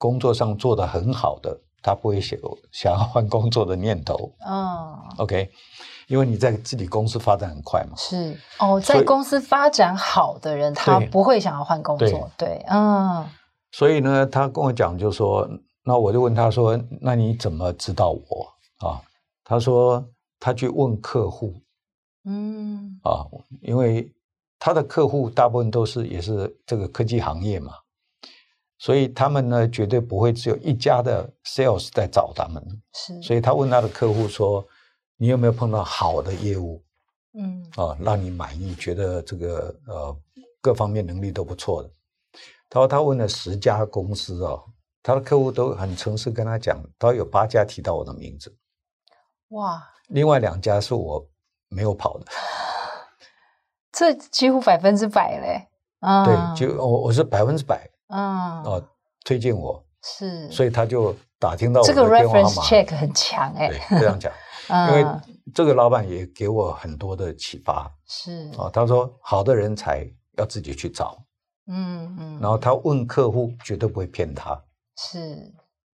[0.00, 2.38] 工作上做得很好的，他不会想
[2.72, 4.32] 想要换工作的念头。
[4.48, 5.50] 嗯，OK，
[6.08, 7.94] 因为你在自己公司发展很快嘛。
[7.98, 12.08] 是哦，在公司发展好的人，他不会想要换工作。
[12.38, 13.28] 对，对，嗯。
[13.72, 15.46] 所以呢，他跟我讲，就说，
[15.84, 19.02] 那我就问他说，那你怎么知道我啊？
[19.44, 20.02] 他说
[20.38, 21.54] 他去问客户。
[22.24, 22.98] 嗯。
[23.02, 23.26] 啊，
[23.60, 24.10] 因为
[24.58, 27.74] 他的客户大部分都是也是这个科技行业嘛。
[28.80, 32.82] 所以他们呢，绝对不会只有一家的 sales 在找他们。
[32.94, 34.66] 是，所以他问他的客户说
[35.18, 36.82] ：“你有没有碰到好的业务？
[37.34, 40.16] 嗯，啊，让你满意，觉得这个呃
[40.62, 41.90] 各方面能力都不错的。”
[42.70, 44.64] 他说他问了十家公司哦，
[45.02, 48.56] 他的客户都很诚实跟他讲，他有八家提到我的名字。
[49.48, 49.86] 哇！
[50.08, 51.28] 另外两家是我
[51.68, 52.24] 没有跑的。
[53.92, 55.68] 这几乎百分之百嘞。
[55.98, 56.34] 啊，对，
[56.66, 57.86] 就我我是百分之百。
[58.10, 58.62] 嗯。
[58.64, 58.88] 哦，
[59.24, 61.86] 推荐我是，所以他就打听到我。
[61.86, 64.32] 这个 reference check 很强哎，对，这样讲，
[64.68, 65.20] 嗯，因为
[65.54, 67.90] 这个老板也给我很多的启发。
[68.06, 68.50] 是。
[68.58, 70.06] 啊，他说好的人才
[70.38, 71.16] 要自己去找，
[71.66, 74.60] 嗯嗯，然后他问客户绝对不会骗他，
[74.96, 75.52] 是。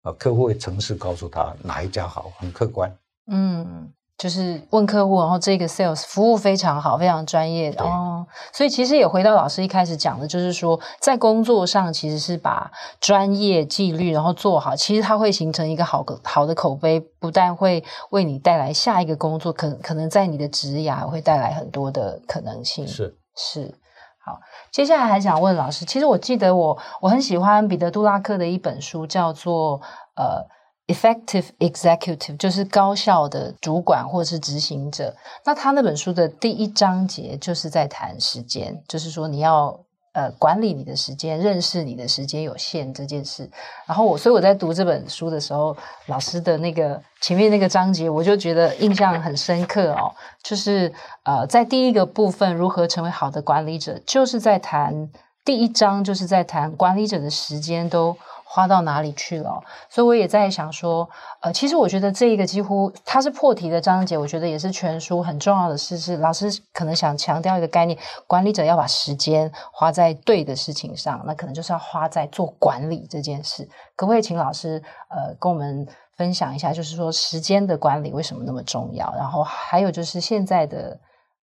[0.03, 2.97] 啊，客户会诚实告诉他哪一家好，很客观，
[3.31, 3.93] 嗯。
[4.21, 8.27] 就是问客户，然后这个 sales 服务非常好，非常专业哦。
[8.53, 22.87] 所以其实也回到老师一开始讲的，就是说在工作上其实是把专业纪律然后做好，其实它会形成一个好个好的口碑，不但会为你带来下一个工作，可可能在你的职涯会带来很多的可能性。
[22.87, 23.75] 是是，
[24.23, 24.39] 好，
[24.71, 29.81] 接下来还想问老师，其实我记得我我很喜欢彼得·杜拉克的一本书，叫做
[30.15, 30.60] 呃。
[30.91, 35.15] Effective executive 就是高效的主管或是执行者。
[35.45, 39.79] 那他那本书的第一章节就是在谈时间，就是说你要
[40.15, 43.49] 呃管理你的时间，认识你的时间有限这件事。
[43.87, 45.77] 然后我，所以我在读这本书的时候，
[46.07, 50.13] 老师的那个前面那个章节，我就觉得印象很深刻哦。
[50.43, 55.09] 就是呃，在第一个部分如何成为好的管理者，就是在谈
[55.45, 58.17] 第一章，就是在谈管理者的时间都。
[58.53, 59.63] 花到哪里去了？
[59.89, 61.09] 所以我也在想说，
[61.41, 65.97] 呃，其实我觉得这一个几乎它是破题的章节，我觉得也是全书很重要的事。
[65.97, 67.97] 是老师可能想强调一个概念：
[68.27, 73.69] 管理者要把时间花在对的事情上，那可能就是要花在做管理这件事。
[73.95, 75.87] 可不可以请老师呃跟我们
[76.17, 79.15] 分享一下，就是说时间的管理为什么那么重要？
[79.17, 80.99] 然后还有就是现在的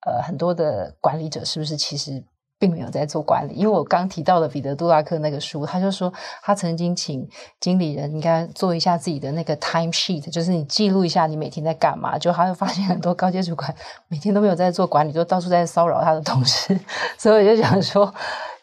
[0.04, 2.24] 呃很多的管理者是不是其实
[2.58, 7.28] 并没有在做管理，因为我刚提到的彼得·杜拉克那个书，他就说他曾经请
[7.60, 12.18] 经理人应该做一下自己的那个 time sheet，就是你记录一下你每天在干嘛。
[12.18, 13.74] 就他会发现很多高阶主管
[14.08, 16.78] 每天都没有在做管理，就到处在骚扰他的同事。
[17.18, 18.06] 所以我就想说，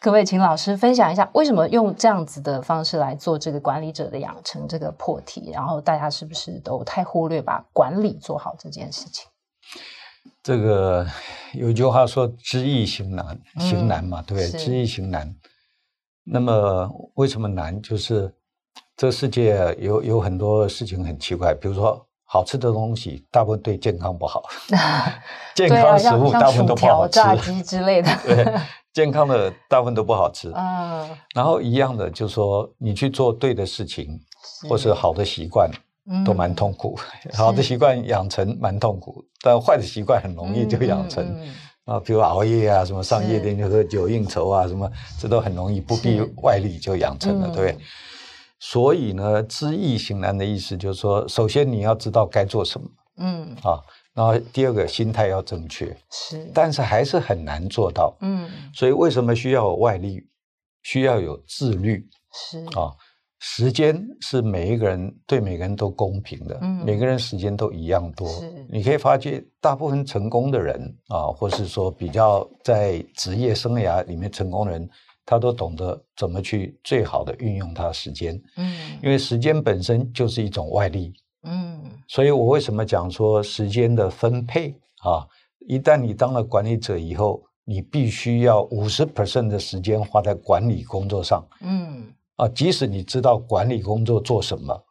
[0.00, 5.50] 可不可以请老师分享一下，为什么用这样子的方式来做这个管理者的养成这个破题？
[5.52, 9.26] 然后大家是不是都太忽略把管理做好这件事情？
[10.44, 11.06] 这个
[11.54, 14.60] 有一句话说“知易行难”，行难嘛，嗯、对不对？
[14.60, 15.34] 知易行难。
[16.22, 17.80] 那么为什么难？
[17.80, 18.30] 就是
[18.94, 24.42] 这世界有有很多事情很奇怪，比如说好吃的东西，大部分对健康不好；
[25.56, 28.10] 健康食物大部分都不好吃，炸鸡之类的。
[28.26, 28.44] 对，
[28.92, 30.52] 健康的大部分都不好吃。
[30.54, 31.08] 嗯。
[31.34, 34.20] 然后一样的，就是说你去做对的事情，
[34.68, 35.70] 或是好的习惯。
[36.24, 41.24] 都蛮痛苦，嗯、好的习惯养成蛮痛苦，但坏的习惯很容易就养成、
[41.86, 47.72] 啊，比如熬夜啊，什么上夜店就喝酒应酬啊，什么这都很容易不必外力就养成了，是对。
[47.72, 47.82] 不对？
[47.82, 47.86] 嗯、
[48.60, 52.86] 所以呢，知易行难的意思就是说，首先你要知道该做什么，
[53.18, 53.56] 嗯。
[53.62, 53.80] 啊，
[54.12, 60.22] 然后第二个心态要正确，是，但是还是很难做到，嗯，所以为什么需要有外力，
[60.82, 62.64] 需要有自律，是。
[62.78, 62.92] 啊。
[63.46, 68.26] 时间是每一个人对每个人都公平的，嗯，每个人时间都一样多。
[68.70, 74.88] 你可以发觉，大部分成功的人啊，或是说比较在职业生涯里面成功的人，
[75.26, 78.34] 他都懂得怎么去最好的运用他的时间。
[78.56, 81.12] 嗯，因为时间本身就是一种外力。
[81.42, 85.28] 嗯，所以我为什么讲说时间的分配啊？
[85.68, 91.46] 一旦你当了管理者以后，你必须要五十 percent 的时间花在管理工作上。
[91.60, 92.06] 嗯。
[92.36, 94.84] 啊，即使你知道管理工作做什么，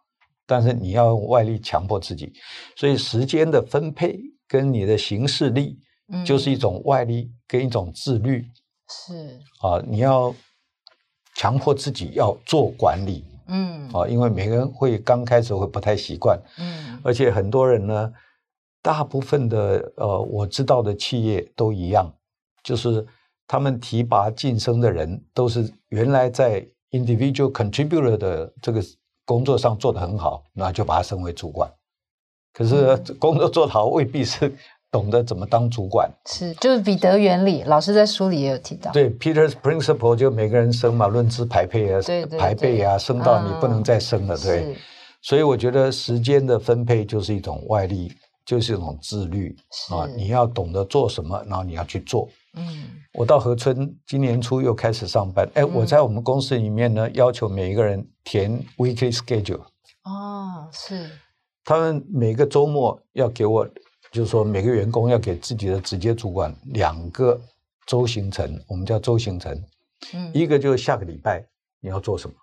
[0.46, 2.32] 但是你要用外力强迫自己，
[2.78, 4.18] 所以时间的分配
[4.48, 5.78] 跟你的行事力，
[6.26, 8.46] 就是一种外力跟一种自律。
[8.88, 10.34] 是啊，你要
[11.36, 13.26] 强迫自己要做管理。
[13.48, 16.40] 嗯，啊，因为每个人会刚开始会不太习惯。
[16.58, 18.14] 嗯，而且很多人呢，
[18.82, 22.14] 大部分的呃，我知道的企业都一样，
[22.64, 23.06] 就是
[23.46, 26.66] 他们提拔晋升的人都是原来在。
[26.94, 28.82] Individual contributor 的这个
[29.26, 31.70] 工作上做得很好，那就把他升为主管。
[32.54, 34.54] 可是工作做得好，未必是
[34.92, 36.10] 懂得怎么当主管。
[36.28, 38.92] 是，就是彼得原理，老师在书里也有提到。
[38.92, 44.76] 对，Peter's Principle 就每个人升嘛，论资排辈啊，对对对排辈啊，升到你不能再升了，嗯、对。
[45.22, 48.12] 所以我觉得时间的分配就是一种外力，
[48.46, 49.56] 就是一种自律
[49.90, 52.30] 啊，你要懂得做什么，然后你要去做。
[52.56, 55.50] 嗯，我到河村今年初又开始上班。
[55.56, 59.62] 哎，我在我们公司里面呢，要求每一个人填 weekly schedule。
[60.04, 61.10] 哦，是。
[61.66, 63.68] 他们每个周末要给我，
[64.12, 67.40] 就是说每个员工要给自己的直接主管两个
[67.88, 69.64] 周行程，我们叫周行程。
[70.14, 71.44] 嗯，一个就是下个礼拜
[71.80, 72.36] 你要做什么，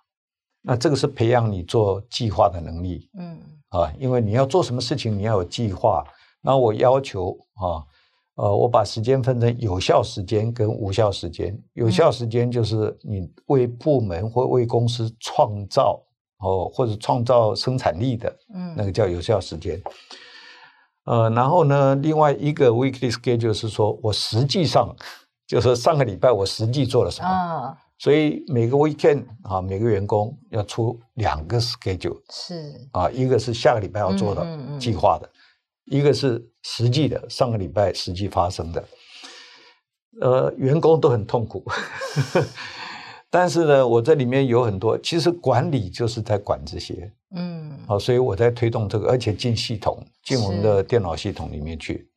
[0.61, 3.09] 那这个是培养你做计划的能力。
[3.17, 3.39] 嗯，
[3.69, 6.03] 啊，因为你要做什么事情，你要有计划。
[6.41, 7.85] 那我要求啊。
[8.41, 11.55] 呃，我把时间分成有效时间跟无效时间。
[11.73, 16.01] 有效时间就是你为部门或为公司创造
[16.39, 19.79] 哦，或者创造生产力的，嗯，那个叫有效时间。
[21.05, 24.91] 呃，然后呢，另外一个 weekly schedule 是说我实际上
[25.45, 27.27] 就是上个礼拜我实际做了什么。
[27.29, 32.19] 啊，所以每个 weekend 啊，每个员工要出两个 schedule。
[32.31, 35.29] 是啊，一个是下个礼拜要做的计划的。
[35.85, 38.83] 一个是实际的，上个礼拜实际发生的，
[40.21, 41.63] 呃，员工都很痛苦，
[43.29, 52.09] 但是呢，我这里面有很多，其实管理就是在管这些，嗯，好，所以我在推动这个，而且进系统，进我们的电脑系统里面去。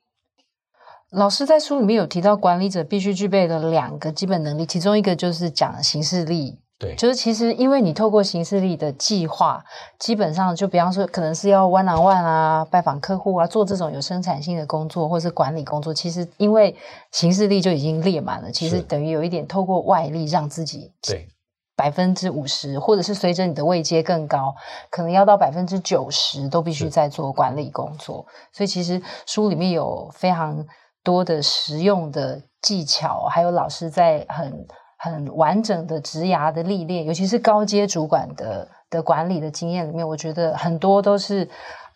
[1.10, 6.58] 老师在书里面有提到，管理者必须具备的两个基本能力，其中一个就是讲行事力。
[6.76, 9.64] 对，就是其实，因为你透过形式力的计划，
[9.96, 16.74] 基本上就比方说，可能是要 one on one 啊，拜访客户啊，做这种有生产性的工作，或是管理工作，其实因为
[17.12, 21.28] 形式力就已经列满了，其实等于有一点透过外力让自己对
[21.76, 24.52] 百分之五十，或者是随着你的位阶更高，
[24.90, 28.26] 可能要到百分之九十都必须在做管理工作。
[28.52, 30.66] 所以其实书里面有非常
[31.04, 34.66] 多的实用的技巧，还有老师在很。
[35.04, 41.46] 很完整的职涯的历练，尤其是高阶主管的的管理的经验里面，我觉得很多都是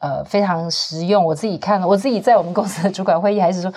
[0.01, 1.25] 呃非常实用。
[1.25, 3.73] 我自己看了，我自己在我们公司的主管会议，还是说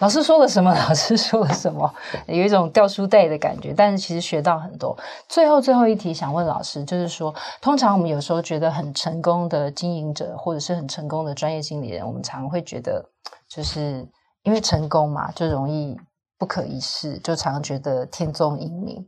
[0.00, 1.88] 老师说了什么， 老师说了什么，
[2.26, 3.72] 有一种掉书袋的感觉。
[3.76, 4.98] 但是其实学到很多。
[5.28, 13.04] 最后最后一题想问老师，就是说，通常我们有时候觉得很成功的经营者，或者是很成功的专业经理人，我们常会觉得
[13.48, 14.04] 就是
[14.42, 15.96] 因为成功嘛，就容易。
[16.44, 19.02] 不可一世，就常常觉得天纵英明，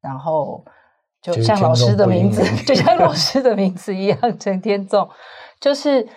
[0.00, 0.64] 然后
[1.20, 5.06] 就像老师的名字，就像老 师的名字一样，陈天纵。
[5.60, 6.08] 就是，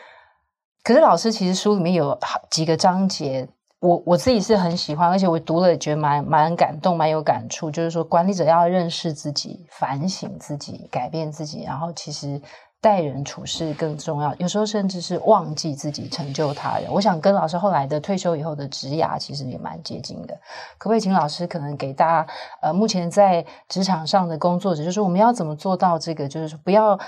[0.82, 3.50] 可是老师其实书里面有好几个章节。
[3.82, 7.70] 我我自己是很喜欢，而且我读了也觉得蛮蛮感动，蛮有感触。
[7.70, 12.42] 就是说，管理者要认识自己、反省自己、改变自己，然后其实
[12.82, 14.36] 待人处事更重要。
[14.36, 16.92] 有时候甚至是忘记自己，成就他人。
[16.92, 20.34] 我想跟老师后来的退休以后的职涯其实也蛮接近的。
[20.80, 26.28] 可不可以请老师可能给大家呃，目前在职场上的工作者，就是我们要怎么做到这个？
[26.28, 27.00] 就是说不要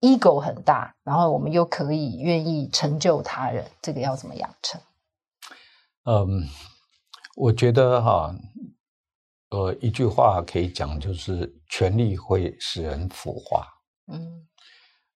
[0.00, 4.80] ego 很大，然后我们又可以愿意成就他人，这个要怎么养成？
[6.06, 6.48] 嗯，
[7.36, 8.34] 我觉得哈，
[9.50, 13.66] 呃，一句话可以讲，就是权力会使人腐化。
[14.12, 14.46] 嗯，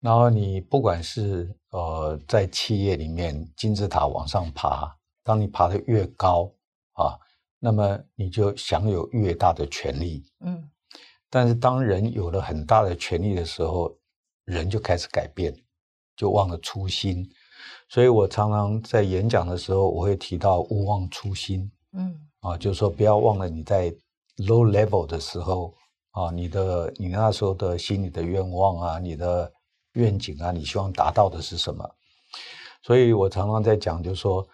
[0.04, 6.52] 然后你不管是呃在企业里面金字塔往上爬，当你爬得越高
[6.92, 7.18] 啊，
[7.58, 10.22] 那么你就享有越大的权利。
[10.40, 10.62] 嗯，
[11.30, 13.96] 但是当人有了很大的权利的时候，
[14.44, 15.56] 人就开始改变，
[16.14, 17.26] 就忘了初心。
[17.88, 23.90] 所以我常常在演讲的时候，我会提到勿忘初心，嗯，啊，就是说不要忘了你在
[24.36, 25.72] low level 的时候，
[26.10, 29.50] 啊，你的你那时候的心里的愿望啊，你的
[29.94, 31.88] 愿景啊，你希望达到的是什么？
[32.82, 34.46] 所以我常常在讲，就是说，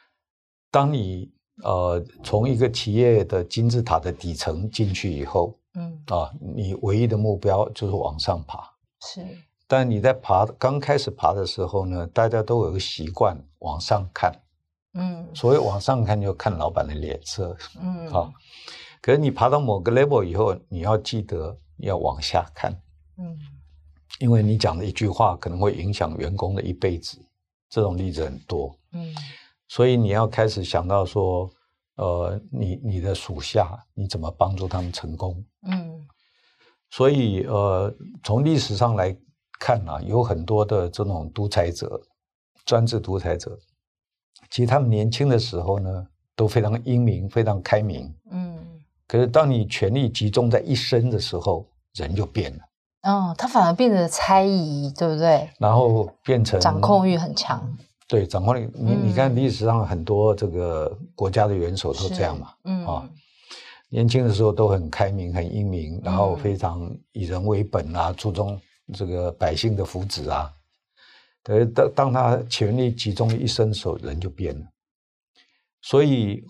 [0.70, 1.30] 当你
[1.62, 8.58] 呃从一个企业的金字塔的底层进去以后，嗯，啊，你唯一的目标就是往上爬，
[9.02, 9.26] 是。
[9.66, 14.32] 但你在爬刚开始爬的时候呢，大家都有个习惯往上看，
[14.94, 18.32] 嗯，所谓往上看就看老板的脸色，嗯，好。
[19.00, 22.72] 可是你爬到某个 level 以后，你要记得要往下看，
[23.16, 23.38] 嗯，
[24.20, 27.18] 因为你讲的一句话可能会影响员工的一辈子，
[27.68, 29.12] 这种例子很多，嗯，
[29.66, 31.50] 所以你要开始想到说，
[31.96, 36.06] 呃，你你的属下你怎么帮助他们成功，嗯，
[36.90, 37.92] 所以呃，
[38.22, 39.14] 从历史上来。
[39.62, 42.00] 看啊，有很多的这种独裁者、
[42.64, 43.58] 专制独裁者，
[44.48, 48.10] 其实他们年轻的时候呢，都非常英明、非常开明。
[48.30, 48.56] 嗯。
[49.06, 52.60] 可是当你权力集中在一身的时候，人就变了。
[53.02, 55.48] 哦，他反而变得猜疑，对不对？
[55.58, 57.76] 然后变成掌控欲很强。
[58.06, 58.68] 对，掌控力。
[58.74, 62.52] 你你看历史上很多这个国家的元首都这样嘛。
[62.64, 62.86] 嗯。
[62.86, 63.10] 啊，
[63.88, 68.60] 年轻的时候都很开明、很英明，然后非常以人为本啊，注重。
[68.92, 70.52] 这个百姓的福祉啊，
[71.44, 74.66] 等于当当他权力集中一身手，人就变了。
[75.80, 76.42] 所以，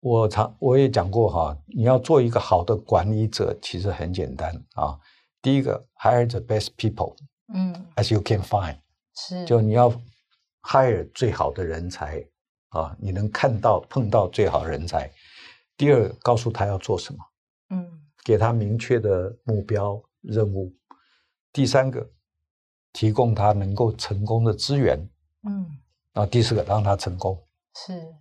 [0.00, 4.98] 我常我也讲过哈，你要做一个好的管理者，其实很简单啊。
[5.42, 7.16] 第一个，hire the best people，
[7.52, 8.76] 嗯，as you can find，
[9.14, 9.90] 是，就你要
[10.62, 12.24] hire 最好的人才
[12.68, 15.10] 啊，你能看到碰到最好的人才。
[15.76, 17.18] 第二，告诉他要做什么，
[17.70, 17.90] 嗯，
[18.22, 20.70] 给他明确的目标任务。
[21.52, 22.06] 第三个，
[22.92, 24.98] 提供他能够成功的资源，
[25.48, 25.66] 嗯，
[26.12, 27.42] 然后第四个让他成功，
[27.74, 28.14] 是，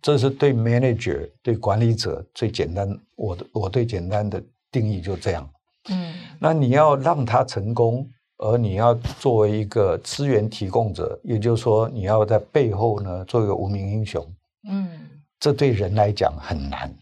[0.00, 5.48] 这是对 manager 对管理者最简单，我的我对简单的定义就这样，
[5.88, 8.08] 嗯，那你要让他成功，
[8.38, 14.26] 而你要作为一个资源提供者，也就是说你要在背后呢做一个无名英雄，
[14.68, 15.00] 嗯，
[15.38, 16.92] 这对人来讲很难，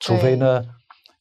[0.00, 0.64] 除非呢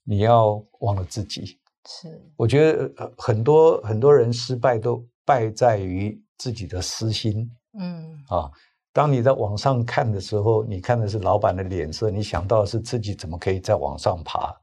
[0.03, 1.57] 你要忘了自己。
[1.87, 7.49] 是，我觉得很多很多人失败都败在于自己的私心。
[7.79, 8.51] 嗯啊，
[8.91, 14.53] 当你在网上看的时候，你看的是老板的脸色，你想到的是自己怎么可以再往上爬。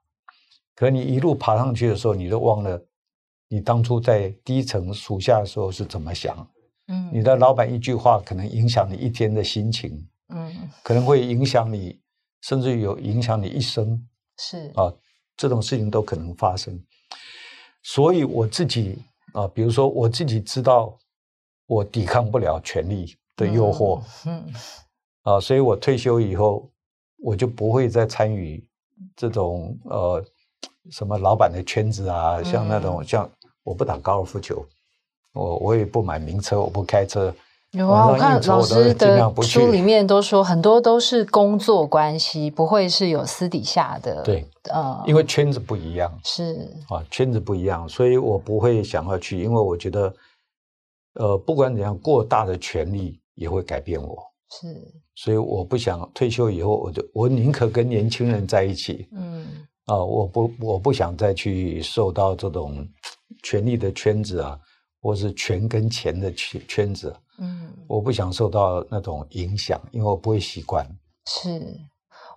[0.76, 2.80] 可你一路爬上去的时候，你都忘了
[3.48, 6.48] 你当初在低层属下的时候是怎么想。
[6.88, 10.06] 嗯，你的老板一句话可能影响你一天的心情。
[10.28, 11.98] 嗯，可能会影响你，
[12.42, 14.06] 甚至有影响你一生。
[14.38, 14.92] 是啊，
[15.36, 16.78] 这种事情都可能发生。
[17.82, 18.98] 所以我自己
[19.32, 20.98] 啊，比如说我自己知道
[21.66, 24.54] 我抵抗不了权力的诱惑，嗯，嗯
[25.22, 26.70] 啊，所以我退休以后
[27.18, 28.62] 我就不会再参与
[29.16, 30.24] 这种呃
[30.90, 33.28] 什么老板的圈子啊，像那种像
[33.64, 34.64] 我不打高尔夫球，
[35.32, 37.34] 我我也不买名车，我不开车。
[37.72, 44.22] 有啊，我看老师的书里面都说很多都是工作关系，不会是有私底下的。
[44.22, 50.14] 对，呃，因为圈子不一样，是啊，圈子不一样，所以我不会想要去，因为我觉得，
[51.14, 54.16] 呃，不管怎样，过大的权力也会改变我。
[54.48, 54.66] 是，
[55.16, 59.08] 所以我不想退休以后，我就我宁可跟年轻人在一起。
[59.12, 59.44] 嗯，
[59.86, 62.86] 啊，我不我不想再去受到这种
[63.42, 64.58] 权力的圈子啊，
[65.00, 67.14] 或是权跟钱的圈圈子。
[67.38, 70.86] 嗯，我不想受到那种影响，因为我不会习惯。
[71.26, 71.78] 是，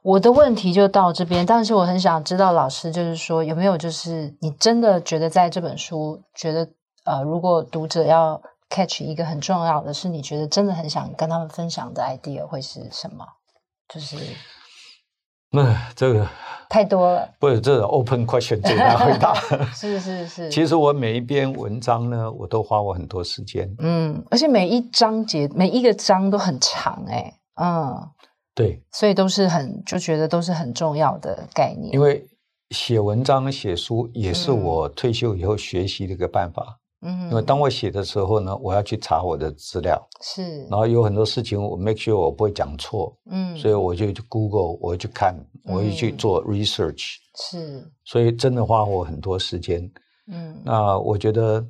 [0.04, 6.70] 我的问题就到这边，但是我很想知道老师，就是说有没有，就是你真的觉得在这本书，觉得
[7.06, 8.40] 呃，如果读者要
[8.70, 13.26] catch 一个很重要的是，你觉得真的很想跟他们分享的 idea 会是什么？
[13.88, 14.18] 就是
[15.52, 16.28] 那这个
[16.70, 19.34] 太多了，不是这个 open question 最难回答。
[19.74, 23.74] 是是是，其实我每一篇文章呢，我都花我很多时间。
[23.80, 28.10] 嗯，而且每一章节每一个章都很长哎、欸，嗯。
[28.56, 31.94] 对，所以都是很就觉得都是很重要的概念。
[31.94, 32.28] 因为
[32.72, 36.79] 写文章、写书也是我退休以后学习的一个办法。
[37.02, 43.16] 嗯，因为当我写的时候呢，我要去查我的资料，是，然后有很多事情我 make sure 我不会讲错。
[43.30, 45.36] 嗯，所以我就去 Google，我会去看，
[45.66, 47.16] 我会去做 research。
[47.36, 49.90] 是，所以真的花我很多时间。
[50.28, 51.66] 嗯，那我觉得。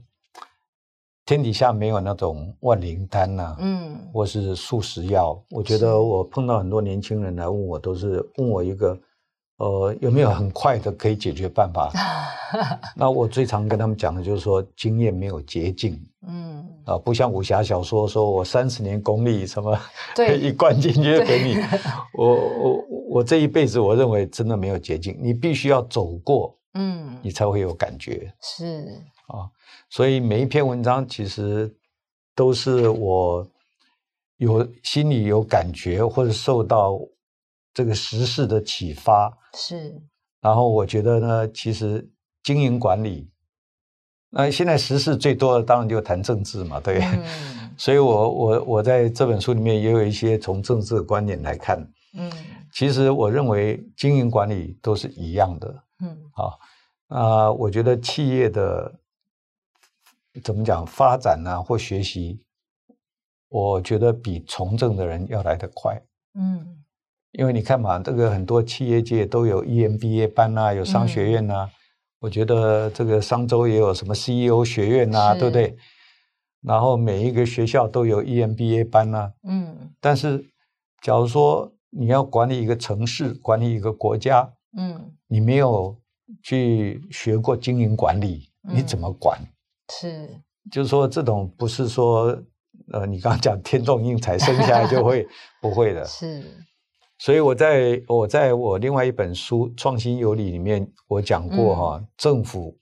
[1.25, 5.39] 天底下没有那种万灵丹呐、啊，嗯，或是速食药。
[5.51, 8.99] 我觉得我碰到很多年轻人来问我，都是问我一个，
[9.59, 11.91] 呃，有没有很快的可以解决办法？
[12.95, 19.77] 那我最常跟他们讲的就是说，经验没有捷径，嗯，啊，不像武侠小说说我三十年功力什么，
[20.15, 21.57] 对，一灌进去就给你。
[22.17, 28.87] 我我我这一辈子，我认为真的没有捷径，你必须要走过，嗯，你才会有感觉，是
[29.27, 29.45] 啊。
[29.89, 31.69] 所以每一篇文章其实
[32.33, 33.45] 都是我
[34.37, 36.97] 有心里有感觉，或者受到
[37.79, 39.31] 这个时事的启发。
[39.53, 40.01] 是。
[40.41, 42.05] 然后我觉得呢，其实
[42.43, 43.31] 经营管理，
[44.29, 46.99] 那现在时事最多的当然就谈政治嘛，对。
[46.99, 47.71] 嗯。
[47.79, 51.79] 所以我我我在这本书里面也有一些从政治的观点来看。
[52.15, 52.29] 嗯。
[52.73, 55.83] 其实我认为经营管理都是一样的。
[56.01, 56.17] 嗯。
[56.33, 56.59] 好，
[57.07, 58.93] 啊，我觉得企业的。
[60.43, 61.61] 怎么讲发展呢、啊？
[61.61, 62.39] 或学习，
[63.49, 65.99] 我觉得比从政的人要来得快。
[66.35, 66.78] 嗯，
[67.33, 71.65] 因为你看嘛，这个很多企业界都有 EMBA 班啊，有商学院啊。
[71.65, 71.71] 嗯、
[72.21, 75.75] 我觉得这个商周也有什么 CEO 学院啊，对不对？
[76.61, 79.31] 然后每一个学校都有 EMBA 班啊。
[79.47, 80.43] 嗯，但是
[81.01, 85.95] 假如说你要管理一个城市，管理一个国家，嗯，你没有
[86.43, 89.39] 去学过经营管理，你怎么管？
[89.39, 89.47] 嗯
[89.91, 90.29] 是，
[90.71, 92.37] 就是说，这种不是说，
[92.91, 95.25] 呃，你刚刚讲天纵英才生下来就会
[95.61, 96.05] 不会的。
[96.05, 96.43] 是，
[97.19, 102.79] 所以我在我在我另外一本书《创新有理》里面，我讲过哈、嗯，政府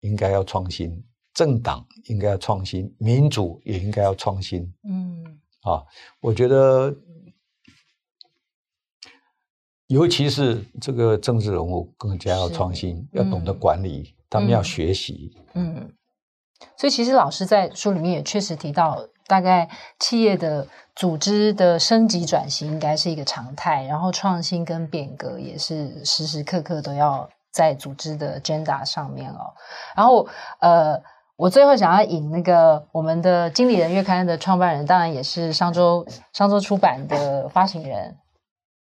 [0.00, 4.70] 应该要创新，政党应该要创新，民主也应该要创新。
[4.84, 5.82] 嗯，啊，
[6.20, 6.94] 我觉得，
[9.86, 15.34] 尤其是这个政治人物更加要创新，要懂得管理，嗯、他们要学习。
[15.54, 15.90] 嗯。
[16.76, 19.68] 所以，其实老师在书里面也确实提到，大概
[20.00, 20.66] 企业的
[20.96, 29.54] 组织的升级转型应该是一个常态，然后创新跟变革也是时时刻刻都要在组织的 agenda 上面哦。
[29.94, 30.26] 然后，
[30.58, 31.00] 呃，
[31.36, 38.16] 我最后想要引那个我们的经理人月刊的创办人，当然也是上周上周出版的发行人。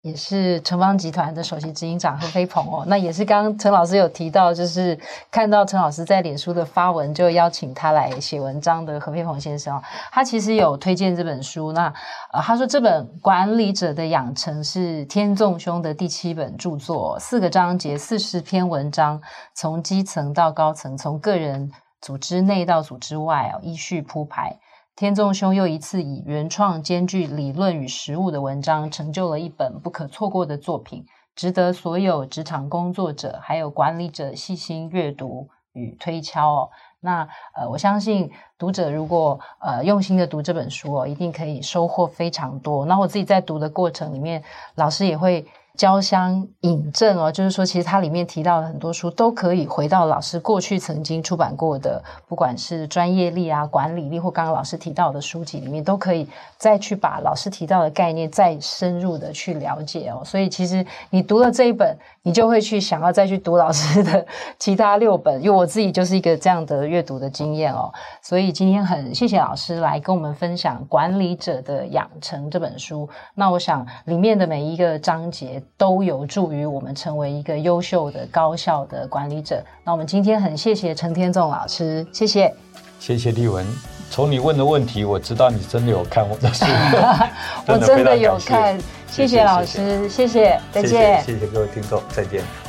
[0.06, 4.96] 也是城邦集团的首席执行长何飞鹏哦，那也是刚刚陈老师有提到，就是
[5.32, 9.82] 看到陈老师在脸书的发文，就邀请他来写文章的何飞鹏先生哦，
[10.12, 11.72] 他其实有推荐这本书。
[11.72, 11.92] 那
[12.32, 19.20] 呃，他说这本《管理者的养成》是天纵兄的第七本著作，四个章节，四十篇文章，
[19.56, 24.56] 从基层到高层，从个人组织内到组织外哦，依序铺排。
[24.96, 36.70] 天纵兄又一次以原创兼具理论与实务的文章，成就了一本不可错过的作品，值得所有职场工作者还有管理者细心阅读与推敲哦。
[37.02, 37.28] 那
[37.58, 42.86] 呃，我相信读者如果呃用心的读这本书哦，一定可以收获非常多。
[42.86, 44.42] 那我自己在读的过程里面，
[44.76, 45.46] 老师也会。
[45.76, 60.22] 交相引证哦，就是说，其实它里面提到的很多书都可以回到老师过去曾经出版过的，不管是专业力啊、管理力，或刚刚老师提到的书籍里面，都可以再去把老师提到的概念再深入的去了解哦。
[60.26, 64.26] 所以，其实你读了这一本，你就会去想要再去读老师的
[64.60, 67.94] 其他六本，因为我自己就是一个这样的阅读的经验哦。
[68.22, 73.08] 所以今天很谢谢老师来跟我们分享《管理者的养成》这本书。
[73.36, 75.62] 那我想里面的每一个章节。
[75.78, 79.64] 都有助于我们成为一个优秀的、高效的管理者。
[79.84, 82.52] 那我们今天很谢谢陈天纵老师，谢谢，
[83.00, 83.95] 谢谢丽文。
[84.10, 86.66] 从你问的问题，我知道你真的有看我的书，
[87.68, 88.78] 我真的有看。
[89.08, 92.65] 谢谢老师，谢谢，谢谢，再见，谢谢各位听众，再见。